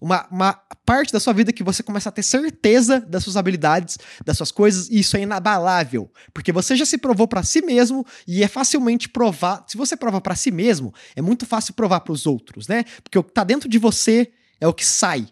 uma, 0.00 0.26
uma 0.30 0.52
parte 0.84 1.12
da 1.12 1.18
sua 1.18 1.32
vida 1.32 1.52
que 1.52 1.62
você 1.62 1.82
começa 1.82 2.08
a 2.08 2.12
ter 2.12 2.22
certeza 2.22 3.00
das 3.00 3.24
suas 3.24 3.36
habilidades, 3.36 3.98
das 4.24 4.36
suas 4.36 4.50
coisas, 4.50 4.88
e 4.88 5.00
isso 5.00 5.16
é 5.16 5.22
inabalável. 5.22 6.10
Porque 6.34 6.52
você 6.52 6.76
já 6.76 6.84
se 6.84 6.98
provou 6.98 7.26
para 7.26 7.42
si 7.42 7.62
mesmo 7.62 8.04
e 8.26 8.42
é 8.42 8.48
facilmente 8.48 9.08
provar. 9.08 9.64
Se 9.66 9.76
você 9.76 9.96
prova 9.96 10.20
para 10.20 10.34
si 10.34 10.50
mesmo, 10.50 10.92
é 11.14 11.22
muito 11.22 11.46
fácil 11.46 11.74
provar 11.74 12.00
para 12.00 12.12
os 12.12 12.26
outros, 12.26 12.68
né? 12.68 12.84
Porque 13.02 13.18
o 13.18 13.24
que 13.24 13.32
tá 13.32 13.44
dentro 13.44 13.68
de 13.68 13.78
você 13.78 14.30
é 14.60 14.68
o 14.68 14.74
que 14.74 14.84
sai. 14.84 15.28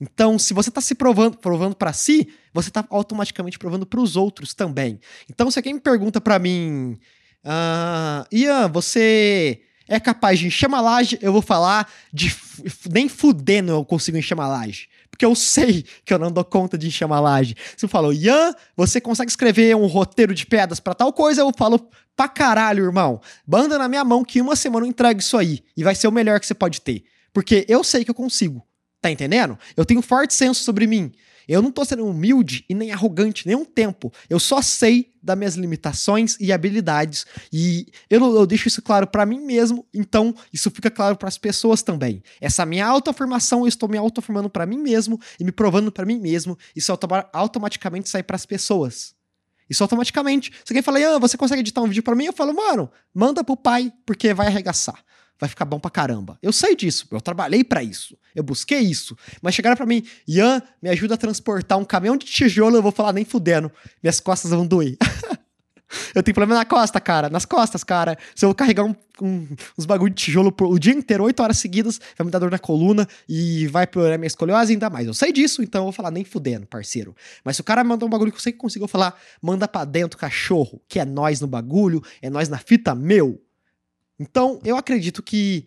Então, 0.00 0.38
se 0.38 0.54
você 0.54 0.70
está 0.70 0.80
se 0.80 0.94
provando, 0.94 1.36
provando 1.36 1.76
para 1.76 1.92
si, 1.92 2.26
você 2.54 2.70
está 2.70 2.84
automaticamente 2.88 3.58
provando 3.58 3.84
para 3.84 4.00
os 4.00 4.16
outros 4.16 4.54
também. 4.54 4.98
Então, 5.28 5.50
se 5.50 5.58
alguém 5.58 5.74
me 5.74 5.80
pergunta 5.80 6.20
para 6.22 6.38
mim, 6.38 6.98
ah, 7.44 8.26
Ian, 8.32 8.68
você 8.68 9.60
é 9.90 9.98
capaz 9.98 10.38
de 10.38 10.46
encher 10.46 10.68
uma 10.68 10.80
laje, 10.80 11.18
eu 11.20 11.32
vou 11.32 11.42
falar 11.42 11.90
de 12.12 12.32
nem 12.90 13.08
fudendo 13.08 13.72
eu 13.72 13.84
consigo 13.84 14.16
encher 14.16 14.34
uma 14.34 14.46
laje. 14.46 14.88
Porque 15.10 15.26
eu 15.26 15.34
sei 15.34 15.84
que 16.04 16.14
eu 16.14 16.18
não 16.18 16.30
dou 16.30 16.44
conta 16.44 16.78
de 16.78 16.86
encher 16.86 17.04
uma 17.04 17.18
laje. 17.18 17.56
Se 17.76 17.84
eu 17.84 17.88
falo, 17.88 18.12
Ian, 18.12 18.54
você 18.76 19.00
consegue 19.00 19.28
escrever 19.28 19.74
um 19.74 19.86
roteiro 19.86 20.32
de 20.32 20.46
pedras 20.46 20.78
para 20.78 20.94
tal 20.94 21.12
coisa, 21.12 21.40
eu 21.40 21.52
falo 21.58 21.90
pra 22.14 22.28
caralho, 22.28 22.84
irmão. 22.84 23.20
Banda 23.44 23.76
na 23.76 23.88
minha 23.88 24.04
mão 24.04 24.24
que 24.24 24.38
em 24.38 24.42
uma 24.42 24.54
semana 24.54 24.86
eu 24.86 24.90
entrego 24.90 25.18
isso 25.18 25.36
aí. 25.36 25.60
E 25.76 25.82
vai 25.82 25.96
ser 25.96 26.06
o 26.06 26.12
melhor 26.12 26.38
que 26.38 26.46
você 26.46 26.54
pode 26.54 26.80
ter. 26.80 27.02
Porque 27.32 27.66
eu 27.68 27.82
sei 27.82 28.04
que 28.04 28.10
eu 28.12 28.14
consigo. 28.14 28.64
Tá 29.02 29.10
entendendo? 29.10 29.58
Eu 29.76 29.84
tenho 29.84 30.02
forte 30.02 30.34
senso 30.34 30.62
sobre 30.62 30.86
mim. 30.86 31.10
Eu 31.50 31.60
não 31.60 31.72
tô 31.72 31.84
sendo 31.84 32.06
humilde 32.06 32.64
e 32.68 32.74
nem 32.74 32.92
arrogante 32.92 33.44
nenhum 33.44 33.64
tempo. 33.64 34.12
Eu 34.28 34.38
só 34.38 34.62
sei 34.62 35.10
das 35.20 35.36
minhas 35.36 35.56
limitações 35.56 36.36
e 36.38 36.52
habilidades 36.52 37.26
e 37.52 37.88
eu, 38.08 38.20
eu 38.20 38.46
deixo 38.46 38.68
isso 38.68 38.80
claro 38.80 39.04
para 39.04 39.26
mim 39.26 39.40
mesmo, 39.40 39.84
então 39.92 40.32
isso 40.52 40.70
fica 40.70 40.88
claro 40.88 41.16
para 41.16 41.26
as 41.26 41.36
pessoas 41.36 41.82
também. 41.82 42.22
Essa 42.40 42.64
minha 42.64 42.86
autoafirmação, 42.86 43.62
eu 43.62 43.66
estou 43.66 43.88
me 43.88 43.98
autoafirmando 43.98 44.48
para 44.48 44.64
mim 44.64 44.78
mesmo 44.78 45.20
e 45.40 45.44
me 45.44 45.50
provando 45.50 45.90
para 45.90 46.06
mim 46.06 46.20
mesmo, 46.20 46.56
isso 46.74 46.96
automaticamente 47.32 48.08
sai 48.08 48.22
para 48.22 48.36
as 48.36 48.46
pessoas. 48.46 49.12
Isso 49.68 49.82
automaticamente. 49.82 50.52
Se 50.64 50.72
alguém 50.72 50.82
fala, 50.82 51.16
ah, 51.16 51.18
você 51.18 51.36
consegue 51.36 51.62
editar 51.62 51.80
um 51.80 51.88
vídeo 51.88 52.02
para 52.04 52.14
mim? 52.14 52.26
Eu 52.26 52.32
falo, 52.32 52.54
mano, 52.54 52.88
manda 53.12 53.42
pro 53.42 53.56
pai, 53.56 53.92
porque 54.06 54.32
vai 54.32 54.46
arregaçar. 54.46 55.04
vai 55.38 55.48
ficar 55.48 55.64
bom 55.64 55.80
pra 55.80 55.90
caramba. 55.90 56.38
Eu 56.40 56.52
sei 56.52 56.76
disso, 56.76 57.08
eu 57.10 57.20
trabalhei 57.20 57.64
para 57.64 57.82
isso, 57.82 58.16
eu 58.34 58.42
busquei 58.42 58.80
isso. 58.80 59.16
Mas 59.42 59.54
chegaram 59.54 59.76
para 59.76 59.86
mim, 59.86 60.04
Ian, 60.26 60.62
me 60.82 60.88
ajuda 60.88 61.14
a 61.14 61.18
transportar 61.18 61.78
um 61.78 61.84
caminhão 61.84 62.16
de 62.16 62.26
tijolo, 62.26 62.76
eu 62.76 62.82
vou 62.82 62.92
falar 62.92 63.12
nem 63.12 63.24
fudendo, 63.24 63.70
minhas 64.02 64.20
costas 64.20 64.50
vão 64.50 64.66
doer. 64.66 64.96
Eu 66.14 66.22
tenho 66.22 66.34
problema 66.34 66.60
na 66.60 66.64
costa, 66.64 67.00
cara. 67.00 67.28
Nas 67.28 67.44
costas, 67.44 67.82
cara. 67.82 68.16
Se 68.34 68.44
eu 68.44 68.54
carregar 68.54 68.84
um, 68.84 68.94
um, 69.20 69.46
uns 69.76 69.86
bagulho 69.86 70.12
de 70.12 70.22
tijolo 70.22 70.52
por, 70.52 70.68
o 70.68 70.78
dia 70.78 70.92
inteiro, 70.92 71.24
oito 71.24 71.42
horas 71.42 71.58
seguidas, 71.58 72.00
vai 72.16 72.24
me 72.24 72.30
dar 72.30 72.38
dor 72.38 72.50
na 72.50 72.58
coluna 72.58 73.08
e 73.28 73.66
vai 73.66 73.86
piorar 73.86 74.18
minha 74.18 74.26
escoliose 74.26 74.72
ainda 74.72 74.88
mais. 74.88 75.06
Eu 75.06 75.14
sei 75.14 75.32
disso, 75.32 75.62
então 75.62 75.80
eu 75.80 75.84
vou 75.86 75.92
falar 75.92 76.10
nem 76.10 76.24
fudendo, 76.24 76.66
parceiro. 76.66 77.14
Mas 77.44 77.56
se 77.56 77.60
o 77.60 77.64
cara 77.64 77.82
mandar 77.82 78.06
um 78.06 78.08
bagulho 78.08 78.30
que 78.30 78.38
eu 78.38 78.42
sei 78.42 78.52
que 78.52 78.58
consigo 78.58 78.86
falar, 78.86 79.18
manda 79.42 79.66
pra 79.66 79.84
dentro, 79.84 80.18
cachorro, 80.18 80.80
que 80.88 81.00
é 81.00 81.04
nós 81.04 81.40
no 81.40 81.46
bagulho, 81.46 82.02
é 82.22 82.30
nós 82.30 82.48
na 82.48 82.58
fita, 82.58 82.94
meu. 82.94 83.42
Então, 84.18 84.60
eu 84.64 84.76
acredito 84.76 85.22
que 85.22 85.66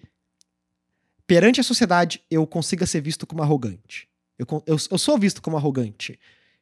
perante 1.27 1.59
a 1.59 1.63
sociedade 1.63 2.21
eu 2.29 2.45
consiga 2.45 2.85
ser 2.85 3.01
visto 3.01 3.25
como 3.25 3.41
arrogante. 3.41 4.07
Eu, 4.37 4.45
eu, 4.65 4.77
eu 4.91 4.97
sou 4.97 5.17
visto 5.17 5.41
como 5.41 5.57
arrogante 5.57 6.19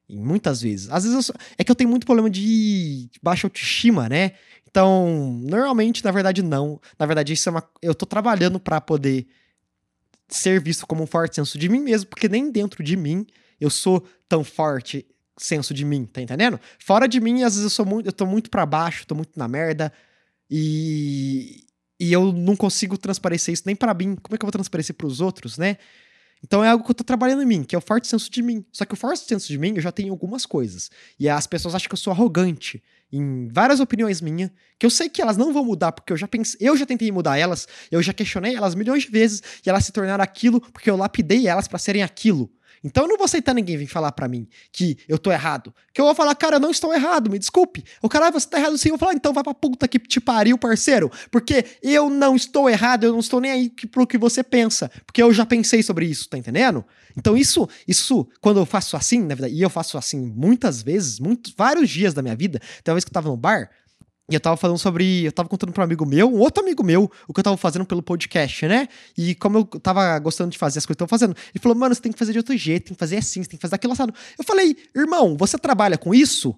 muitas 0.10 0.62
vezes. 0.62 0.90
Às 0.90 1.04
vezes 1.04 1.26
sou... 1.26 1.36
é 1.58 1.64
que 1.64 1.72
eu 1.72 1.76
tenho 1.76 1.90
muito 1.90 2.06
problema 2.06 2.30
de 2.30 3.10
baixa 3.22 3.48
autoestima, 3.48 4.10
né? 4.10 4.34
Então, 4.70 5.40
normalmente, 5.44 6.04
na 6.04 6.12
verdade, 6.12 6.42
não. 6.42 6.80
Na 6.98 7.06
verdade, 7.06 7.34
isso 7.34 7.48
é 7.50 7.52
uma. 7.52 7.64
Eu 7.82 7.94
tô 7.94 8.06
trabalhando 8.06 8.60
para 8.60 8.80
poder 8.80 9.28
ser 10.28 10.62
visto 10.62 10.88
como 10.88 11.04
um 11.04 11.08
forte 11.08 11.36
senso 11.36 11.58
de 11.58 11.68
mim 11.68 11.80
mesmo, 11.82 12.10
porque 12.10 12.30
nem 12.30 12.50
dentro 12.50 12.84
de 12.84 12.96
mim 12.96 13.28
eu 13.60 13.70
sou 13.70 14.06
tão 14.30 14.44
forte 14.44 15.06
senso 15.38 15.74
de 15.74 15.84
mim, 15.84 16.06
tá 16.06 16.22
entendendo? 16.22 16.60
Fora 16.80 17.08
de 17.08 17.20
mim, 17.20 17.44
às 17.44 17.54
vezes 17.54 17.64
eu 17.64 17.70
sou 17.70 17.86
muito, 17.86 18.08
eu 18.08 18.14
tô 18.14 18.26
muito 18.26 18.50
para 18.50 18.66
baixo, 18.66 19.06
tô 19.06 19.14
muito 19.14 19.38
na 19.38 19.48
merda 19.48 19.92
e 20.50 21.66
e 22.02 22.12
eu 22.12 22.34
não 22.34 22.56
consigo 22.56 22.98
transparecer 22.98 23.54
isso 23.54 23.62
nem 23.64 23.76
para 23.76 23.94
mim. 23.94 24.16
Como 24.16 24.34
é 24.34 24.38
que 24.38 24.44
eu 24.44 24.48
vou 24.48 24.52
transparecer 24.52 24.96
para 24.96 25.06
os 25.06 25.22
outros, 25.22 25.60
né? 25.60 25.78
Então 26.44 26.64
é 26.64 26.68
algo 26.68 26.84
que 26.84 26.90
eu 26.90 26.96
tô 26.96 27.04
trabalhando 27.04 27.44
em 27.44 27.46
mim, 27.46 27.64
que 27.64 27.76
é 27.76 27.78
o 27.78 27.82
forte 27.82 28.08
senso 28.08 28.28
de 28.32 28.42
mim. 28.42 28.66
Só 28.72 28.86
que 28.86 28.96
o 28.96 28.98
forte 28.98 29.20
senso 29.20 29.48
de 29.48 29.56
mim 29.60 29.74
eu 29.76 29.82
já 29.82 29.92
tenho 29.92 30.12
algumas 30.12 30.44
coisas. 30.44 30.90
E 31.20 31.30
as 31.30 31.46
pessoas 31.46 31.76
acham 31.76 31.88
que 31.88 31.94
eu 31.94 31.98
sou 31.98 32.12
arrogante 32.12 32.82
em 33.14 33.48
várias 33.50 33.80
opiniões 33.80 34.20
minhas, 34.20 34.50
que 34.80 34.86
eu 34.86 34.90
sei 34.90 35.10
que 35.10 35.22
elas 35.22 35.38
não 35.38 35.54
vão 35.54 35.64
mudar, 35.64 35.92
porque 35.92 36.12
eu 36.12 36.18
já 36.18 36.28
pensei, 36.28 36.58
eu 36.60 36.76
já 36.76 36.88
tentei 36.88 37.12
mudar 37.12 37.38
elas, 37.38 37.68
eu 37.92 38.02
já 38.02 38.14
questionei 38.14 38.56
elas 38.56 38.74
milhões 38.74 39.04
de 39.04 39.12
vezes 39.12 39.44
e 39.64 39.70
elas 39.70 39.86
se 39.86 39.92
tornaram 39.92 40.24
aquilo 40.24 40.60
porque 40.60 40.90
eu 40.90 40.98
lapidei 40.98 41.48
elas 41.48 41.68
para 41.68 41.78
serem 41.78 42.02
aquilo. 42.02 42.50
Então 42.84 43.04
eu 43.04 43.10
não 43.10 43.18
vou 43.18 43.26
aceitar 43.26 43.54
ninguém 43.54 43.78
vir 43.78 43.88
falar 43.88 44.12
para 44.12 44.28
mim 44.28 44.48
que 44.72 44.98
eu 45.08 45.18
tô 45.18 45.32
errado. 45.32 45.74
Que 45.94 46.02
eu 46.02 46.06
vou 46.06 46.16
falar, 46.16 46.34
cara, 46.36 46.56
eu 46.56 46.60
não 46.60 46.72
estou 46.72 46.94
errado, 46.94 47.30
me 47.30 47.38
desculpe. 47.38 47.84
O 48.02 48.10
cara, 48.10 48.28
ah, 48.28 48.32
você 48.32 48.48
tá 48.48 48.60
errado 48.60 48.78
sim. 48.78 48.90
Eu 48.90 48.94
vou 48.94 49.00
falar, 49.00 49.14
então 49.14 49.34
vai 49.34 49.44
pra 49.44 49.54
puta 49.54 49.88
que 49.88 50.00
te 50.00 50.20
pariu, 50.20 50.58
parceiro. 50.58 51.12
Porque 51.30 51.66
eu 51.82 52.10
não 52.10 52.36
estou 52.36 52.70
errado, 52.70 53.04
eu 53.04 53.12
não 53.12 53.20
estou 53.20 53.40
nem 53.40 53.52
aí 53.52 53.70
pro 53.92 54.08
que 54.08 54.18
você 54.18 54.44
pensa. 54.44 54.92
Porque 55.06 55.22
eu 55.22 55.34
já 55.34 55.46
pensei 55.46 55.84
sobre 55.84 56.06
isso, 56.06 56.28
tá 56.30 56.38
entendendo? 56.38 56.84
Então 57.16 57.38
isso, 57.38 57.68
isso, 57.88 58.28
quando 58.40 58.60
eu 58.60 58.66
faço 58.66 58.96
assim, 58.96 59.20
na 59.20 59.36
verdade, 59.36 59.54
e 59.54 59.62
eu 59.62 59.70
faço 59.70 59.98
assim 59.98 60.20
muitas 60.36 60.82
vezes, 60.82 61.20
vários 61.58 61.90
dias 61.90 62.14
da 62.14 62.22
minha 62.22 62.36
vida, 62.36 62.60
tem 62.84 62.92
uma 62.92 62.96
vez 62.96 63.04
que 63.04 63.10
eu 63.10 63.14
tava 63.14 63.30
no 63.30 63.38
bar, 63.38 63.70
e 64.30 64.34
eu 64.34 64.40
tava 64.40 64.56
falando 64.56 64.78
sobre. 64.78 65.26
Eu 65.26 65.32
tava 65.32 65.50
contando 65.50 65.74
pra 65.74 65.82
um 65.82 65.86
amigo 65.86 66.06
meu, 66.06 66.34
um 66.34 66.40
outro 66.40 66.64
amigo 66.64 66.84
meu, 66.84 67.12
o 67.28 67.34
que 67.34 67.40
eu 67.40 67.44
tava 67.44 67.58
fazendo 67.58 67.86
pelo 67.86 68.02
podcast, 68.02 68.68
né? 68.68 68.88
E 69.18 69.36
como 69.36 69.58
eu 69.58 69.66
tava 69.66 70.18
gostando 70.20 70.52
de 70.52 70.58
fazer 70.58 70.80
as 70.80 70.86
coisas 70.86 70.98
que 70.98 71.04
eu 71.04 71.08
tava 71.08 71.10
fazendo. 71.10 71.36
Ele 71.54 71.62
falou, 71.62 71.78
mano, 71.78 71.94
você 71.94 72.02
tem 72.02 72.12
que 72.12 72.20
fazer 72.20 72.32
de 72.32 72.38
outro 72.38 72.56
jeito, 72.56 72.86
tem 72.86 72.94
que 72.94 73.00
fazer 73.00 73.18
assim, 73.18 73.44
você 73.44 73.50
tem 73.50 73.58
que 73.58 73.62
fazer 73.62 73.72
daquilo 73.72 73.94
assado. 73.94 74.14
Eu 74.38 74.44
falei, 74.46 74.76
irmão, 74.96 75.36
você 75.38 75.58
trabalha 75.58 75.98
com 75.98 76.14
isso? 76.14 76.56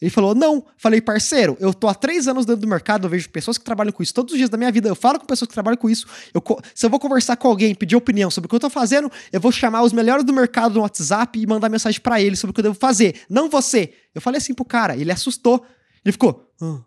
Ele 0.00 0.10
falou, 0.10 0.34
não. 0.34 0.64
Falei, 0.78 1.00
parceiro, 1.00 1.56
eu 1.60 1.74
tô 1.74 1.86
há 1.86 1.94
três 1.94 2.26
anos 2.26 2.46
dentro 2.46 2.62
do 2.62 2.66
mercado, 2.66 3.06
eu 3.06 3.10
vejo 3.10 3.28
pessoas 3.28 3.58
que 3.58 3.64
trabalham 3.64 3.92
com 3.92 4.02
isso 4.02 4.14
todos 4.14 4.32
os 4.32 4.38
dias 4.38 4.48
da 4.48 4.56
minha 4.56 4.72
vida. 4.72 4.88
Eu 4.88 4.94
falo 4.94 5.18
com 5.18 5.26
pessoas 5.26 5.46
que 5.46 5.54
trabalham 5.54 5.76
com 5.76 5.90
isso. 5.90 6.06
Eu, 6.32 6.42
se 6.74 6.86
eu 6.86 6.90
vou 6.90 6.98
conversar 6.98 7.36
com 7.36 7.48
alguém, 7.48 7.74
pedir 7.74 7.96
opinião 7.96 8.30
sobre 8.30 8.46
o 8.46 8.48
que 8.48 8.54
eu 8.54 8.60
tô 8.60 8.70
fazendo, 8.70 9.10
eu 9.30 9.40
vou 9.40 9.52
chamar 9.52 9.82
os 9.82 9.92
melhores 9.92 10.24
do 10.24 10.32
mercado 10.32 10.74
no 10.74 10.80
WhatsApp 10.80 11.38
e 11.38 11.46
mandar 11.46 11.68
mensagem 11.68 12.00
para 12.00 12.20
eles 12.20 12.38
sobre 12.38 12.52
o 12.52 12.54
que 12.54 12.60
eu 12.60 12.64
devo 12.64 12.74
fazer. 12.74 13.22
Não 13.28 13.50
você. 13.50 13.92
Eu 14.14 14.22
falei 14.22 14.38
assim 14.38 14.54
pro 14.54 14.64
cara, 14.64 14.96
ele 14.96 15.12
assustou. 15.12 15.64
Ele 16.04 16.12
ficou. 16.12 16.52
Ah. 16.60 16.80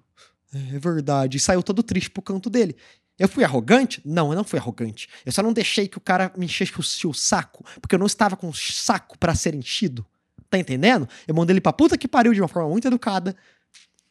É 0.54 0.80
verdade. 0.80 1.38
E 1.38 1.40
saiu 1.40 1.64
todo 1.64 1.82
triste 1.82 2.10
pro 2.10 2.22
canto 2.22 2.50
dele. 2.50 2.76
Eu 3.18 3.28
fui 3.28 3.44
arrogante? 3.44 4.02
Não, 4.04 4.32
eu 4.32 4.36
não 4.36 4.44
fui 4.44 4.60
arrogante. 4.60 5.08
Eu 5.26 5.32
só 5.32 5.42
não 5.42 5.54
deixei 5.54 5.88
que 5.88 5.98
o 5.98 6.02
cara 6.02 6.32
me 6.38 6.46
enchesse 6.46 6.74
o 7.08 7.14
saco, 7.14 7.64
porque 7.80 7.96
eu 7.96 8.00
não 8.00 8.08
estava 8.08 8.36
com 8.36 8.52
saco 8.54 9.18
para 9.18 9.36
ser 9.36 9.54
enchido. 9.54 10.06
Tá 10.50 10.58
entendendo? 10.58 11.08
Eu 11.28 11.34
mandei 11.34 11.54
ele 11.54 11.62
pra 11.62 11.74
puta 11.74 11.98
que 11.98 12.08
pariu 12.08 12.34
de 12.34 12.42
uma 12.42 12.48
forma 12.48 12.70
muito 12.70 12.88
educada. 12.88 13.36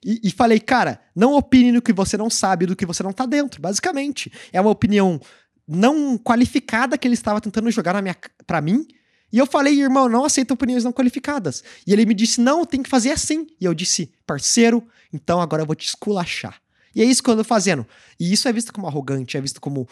E, 0.04 0.20
e, 0.24 0.30
falei, 0.32 0.58
cara, 0.58 1.00
não 1.14 1.34
opine 1.34 1.70
no 1.70 1.80
que 1.80 1.92
você 1.92 2.16
não 2.16 2.28
sabe, 2.28 2.66
do 2.66 2.74
que 2.74 2.84
você 2.84 3.02
não 3.04 3.12
tá 3.12 3.24
dentro, 3.24 3.60
basicamente. 3.60 4.32
É 4.52 4.60
uma 4.60 4.70
opinião 4.70 5.20
não 5.66 6.18
qualificada 6.18 6.98
que 6.98 7.06
ele 7.06 7.14
estava 7.14 7.40
tentando 7.40 7.70
jogar 7.70 7.92
na 7.92 8.02
minha, 8.02 8.16
pra 8.44 8.60
mim. 8.60 8.86
E 9.32 9.38
eu 9.38 9.46
falei, 9.46 9.80
irmão, 9.80 10.08
não 10.08 10.24
aceito 10.24 10.52
opiniões 10.52 10.84
não 10.84 10.92
qualificadas. 10.92 11.64
E 11.86 11.92
ele 11.92 12.04
me 12.04 12.12
disse, 12.12 12.40
não, 12.40 12.64
tem 12.64 12.82
que 12.82 12.90
fazer 12.90 13.12
assim. 13.12 13.46
E 13.60 13.64
eu 13.64 13.72
disse, 13.72 14.12
parceiro, 14.26 14.86
então 15.12 15.40
agora 15.40 15.62
eu 15.62 15.66
vou 15.66 15.74
te 15.74 15.86
esculachar. 15.86 16.60
E 16.94 17.00
é 17.00 17.04
isso 17.04 17.22
que 17.22 17.30
eu 17.30 17.34
ando 17.34 17.44
fazendo. 17.44 17.86
E 18.20 18.32
isso 18.32 18.46
é 18.46 18.52
visto 18.52 18.72
como 18.72 18.86
arrogante, 18.86 19.36
é 19.36 19.40
visto 19.40 19.60
como 19.60 19.88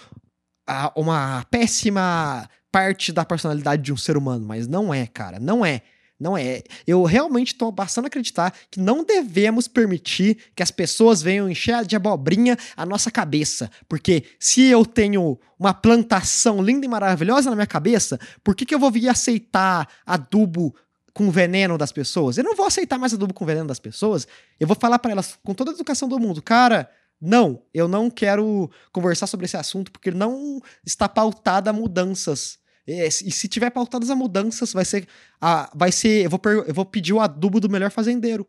uma 0.95 1.45
péssima 1.51 2.49
parte 2.71 3.13
da 3.13 3.25
personalidade 3.25 3.83
de 3.83 3.93
um 3.93 3.97
ser 3.97 4.17
humano. 4.17 4.47
Mas 4.47 4.67
não 4.67 4.93
é, 4.93 5.07
cara, 5.07 5.41
não 5.41 5.65
é. 5.65 5.83
Não 6.21 6.37
é. 6.37 6.63
Eu 6.87 7.03
realmente 7.05 7.55
estou 7.55 7.73
bastante 7.73 8.05
a 8.05 8.09
acreditar 8.09 8.55
que 8.71 8.79
não 8.79 9.03
devemos 9.03 9.67
permitir 9.67 10.37
que 10.55 10.63
as 10.63 10.71
pessoas 10.71 11.23
venham 11.23 11.49
encher 11.49 11.87
de 11.87 11.97
abobrinha 11.97 12.59
a 12.77 12.85
nossa 12.85 13.11
cabeça. 13.11 13.71
Porque 13.89 14.25
se 14.39 14.67
eu 14.67 14.85
tenho 14.85 15.39
uma 15.59 15.73
plantação 15.73 16.63
linda 16.63 16.85
e 16.85 16.89
maravilhosa 16.89 17.49
na 17.49 17.57
minha 17.57 17.67
cabeça, 17.67 18.21
por 18.45 18.55
que, 18.55 18.67
que 18.67 18.75
eu 18.75 18.79
vou 18.79 18.91
vir 18.91 19.09
aceitar 19.09 19.89
adubo 20.05 20.75
com 21.13 21.31
veneno 21.31 21.77
das 21.77 21.91
pessoas. 21.91 22.39
Eu 22.39 22.45
não 22.45 22.55
vou 22.55 22.67
aceitar 22.67 22.97
mais 22.97 23.13
adubo 23.13 23.35
com 23.35 23.45
veneno 23.45 23.67
das 23.67 23.81
pessoas. 23.81 24.29
Eu 24.61 24.67
vou 24.67 24.77
falar 24.79 24.99
para 24.99 25.11
elas 25.11 25.39
com 25.43 25.53
toda 25.55 25.73
a 25.73 25.75
educação 25.75 26.09
do 26.09 26.21
mundo, 26.21 26.41
cara, 26.41 26.89
não, 27.21 27.63
eu 27.75 27.87
não 27.87 28.09
quero 28.09 28.71
conversar 28.93 29.27
sobre 29.27 29.45
esse 29.45 29.57
assunto 29.57 29.93
porque 29.93 30.11
não 30.11 30.63
está 30.85 31.09
pautada 31.09 31.69
a 31.69 31.73
mudanças. 31.73 32.60
E, 32.87 33.07
e 33.07 33.11
se 33.11 33.49
tiver 33.49 33.71
pautadas 33.71 34.11
a 34.11 34.15
mudanças, 34.15 34.73
vai 34.73 34.85
ser 34.85 35.07
a, 35.41 35.71
vai 35.75 35.93
ser, 35.93 36.25
eu 36.25 36.31
vou, 36.31 36.41
eu 36.67 36.75
vou 36.75 36.85
pedir 36.85 37.13
o 37.13 37.21
adubo 37.21 37.61
do 37.61 37.69
melhor 37.69 37.91
fazendeiro. 37.91 38.47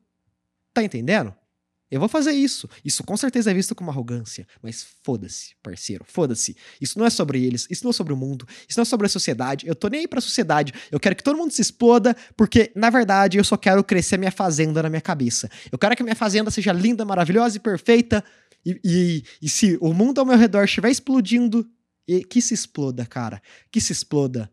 Tá 0.74 0.84
entendendo? 0.84 1.36
Eu 1.92 2.00
vou 2.00 2.08
fazer 2.08 2.32
isso. 2.32 2.70
Isso 2.86 3.04
com 3.04 3.18
certeza 3.18 3.52
é 3.52 3.54
visto 3.54 3.76
como 3.76 3.92
arrogância. 3.92 4.48
Mas 4.64 4.88
foda-se, 5.04 5.56
parceiro. 5.62 6.06
Foda-se. 6.08 6.56
Isso 6.80 6.98
não 6.98 7.06
é 7.06 7.10
sobre 7.10 7.44
eles. 7.44 7.68
Isso 7.70 7.84
não 7.84 7.90
é 7.90 7.94
sobre 7.94 8.14
o 8.14 8.18
mundo. 8.18 8.48
Isso 8.68 8.80
não 8.80 8.84
é 8.84 8.86
sobre 8.86 9.08
a 9.08 9.10
sociedade. 9.10 9.68
Eu 9.68 9.76
tô 9.76 9.90
nem 9.90 10.00
aí 10.00 10.08
pra 10.08 10.22
sociedade. 10.22 10.74
Eu 10.90 11.02
quero 11.02 11.18
que 11.18 11.24
todo 11.24 11.38
mundo 11.38 11.52
se 11.52 11.62
exploda, 11.62 12.16
porque, 12.38 12.72
na 12.74 12.90
verdade, 12.90 13.38
eu 13.38 13.44
só 13.44 13.58
quero 13.58 13.84
crescer 13.84 14.18
minha 14.18 14.32
fazenda 14.32 14.82
na 14.82 14.90
minha 14.90 15.02
cabeça. 15.02 15.52
Eu 15.70 15.78
quero 15.78 15.94
que 15.94 16.02
minha 16.02 16.16
fazenda 16.16 16.50
seja 16.50 16.72
linda, 16.72 17.04
maravilhosa 17.04 17.58
e 17.58 17.60
perfeita. 17.60 18.24
E, 18.66 18.80
e, 18.86 19.24
e 19.42 19.50
se 19.50 19.78
o 19.82 19.94
mundo 19.94 20.20
ao 20.20 20.26
meu 20.26 20.38
redor 20.38 20.64
estiver 20.64 20.90
explodindo, 20.90 21.70
que 22.20 22.42
se 22.42 22.54
exploda, 22.54 23.06
cara. 23.06 23.42
Que 23.72 23.80
se 23.80 23.94
exploda. 23.94 24.52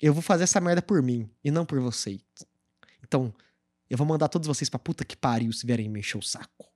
Eu 0.00 0.14
vou 0.14 0.22
fazer 0.22 0.44
essa 0.44 0.60
merda 0.60 0.80
por 0.80 1.02
mim 1.02 1.28
e 1.44 1.50
não 1.50 1.66
por 1.66 1.78
você. 1.80 2.18
Então, 3.02 3.34
eu 3.88 3.98
vou 3.98 4.06
mandar 4.06 4.28
todos 4.28 4.46
vocês 4.46 4.70
pra 4.70 4.78
puta 4.78 5.04
que 5.04 5.16
pariu 5.16 5.52
se 5.52 5.66
vierem 5.66 5.88
me 5.88 6.00
encher 6.00 6.16
o 6.16 6.22
saco. 6.22 6.69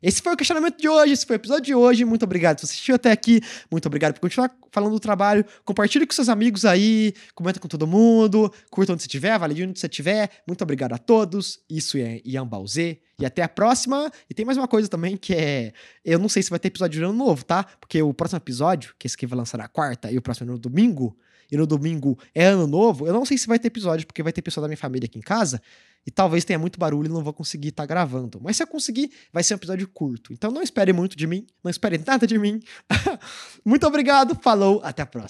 Esse 0.00 0.22
foi 0.22 0.32
o 0.32 0.36
questionamento 0.36 0.78
de 0.78 0.88
hoje, 0.88 1.12
esse 1.12 1.26
foi 1.26 1.34
o 1.34 1.38
episódio 1.38 1.64
de 1.64 1.74
hoje. 1.74 2.04
Muito 2.04 2.22
obrigado 2.22 2.58
por 2.60 2.66
assistir 2.66 2.92
até 2.92 3.10
aqui. 3.10 3.40
Muito 3.68 3.86
obrigado 3.86 4.14
por 4.14 4.20
continuar 4.20 4.54
falando 4.70 4.92
do 4.92 5.00
trabalho. 5.00 5.44
Compartilhe 5.64 6.06
com 6.06 6.12
seus 6.12 6.28
amigos 6.28 6.64
aí, 6.64 7.12
comenta 7.34 7.58
com 7.58 7.66
todo 7.66 7.84
mundo, 7.84 8.52
curta 8.70 8.92
onde 8.92 9.02
você 9.02 9.08
estiver, 9.08 9.32
avalie 9.32 9.64
onde 9.64 9.80
você 9.80 9.86
estiver. 9.86 10.30
Muito 10.46 10.62
obrigado 10.62 10.92
a 10.92 10.98
todos. 10.98 11.58
Isso 11.68 11.98
é 11.98 12.20
Ian 12.24 12.46
Balzê. 12.46 13.00
E 13.18 13.26
até 13.26 13.42
a 13.42 13.48
próxima. 13.48 14.08
E 14.30 14.34
tem 14.34 14.46
mais 14.46 14.56
uma 14.56 14.68
coisa 14.68 14.88
também 14.88 15.16
que 15.16 15.34
é. 15.34 15.72
Eu 16.04 16.20
não 16.20 16.28
sei 16.28 16.44
se 16.44 16.50
vai 16.50 16.60
ter 16.60 16.68
episódio 16.68 17.00
de 17.00 17.04
ano 17.04 17.12
novo, 17.12 17.44
tá? 17.44 17.64
Porque 17.80 18.00
o 18.00 18.14
próximo 18.14 18.36
episódio, 18.36 18.94
que 18.96 19.08
esse 19.08 19.16
aqui 19.16 19.26
vai 19.26 19.36
lançar 19.36 19.58
na 19.58 19.66
quarta, 19.66 20.12
e 20.12 20.16
o 20.16 20.22
próximo 20.22 20.48
é 20.48 20.52
no 20.52 20.58
domingo, 20.60 21.16
e 21.50 21.56
no 21.56 21.66
domingo 21.66 22.16
é 22.32 22.44
ano 22.44 22.68
novo, 22.68 23.04
eu 23.06 23.12
não 23.12 23.24
sei 23.24 23.36
se 23.36 23.48
vai 23.48 23.58
ter 23.58 23.66
episódio, 23.68 24.06
porque 24.06 24.22
vai 24.22 24.32
ter 24.32 24.42
pessoa 24.42 24.62
da 24.62 24.68
minha 24.68 24.76
família 24.76 25.06
aqui 25.06 25.18
em 25.18 25.22
casa 25.22 25.60
e 26.08 26.10
talvez 26.10 26.42
tenha 26.42 26.58
muito 26.58 26.80
barulho 26.80 27.04
e 27.04 27.12
não 27.12 27.22
vou 27.22 27.34
conseguir 27.34 27.68
estar 27.68 27.82
tá 27.82 27.86
gravando. 27.86 28.40
Mas 28.42 28.56
se 28.56 28.62
eu 28.62 28.66
conseguir, 28.66 29.10
vai 29.30 29.42
ser 29.42 29.52
um 29.52 29.58
episódio 29.58 29.86
curto. 29.86 30.32
Então 30.32 30.50
não 30.50 30.62
espere 30.62 30.90
muito 30.90 31.14
de 31.14 31.26
mim, 31.26 31.46
não 31.62 31.70
espere 31.70 31.98
nada 31.98 32.26
de 32.26 32.38
mim. 32.38 32.62
muito 33.62 33.86
obrigado, 33.86 34.34
falou, 34.40 34.80
até 34.82 35.02
a 35.02 35.06
próxima. 35.06 35.26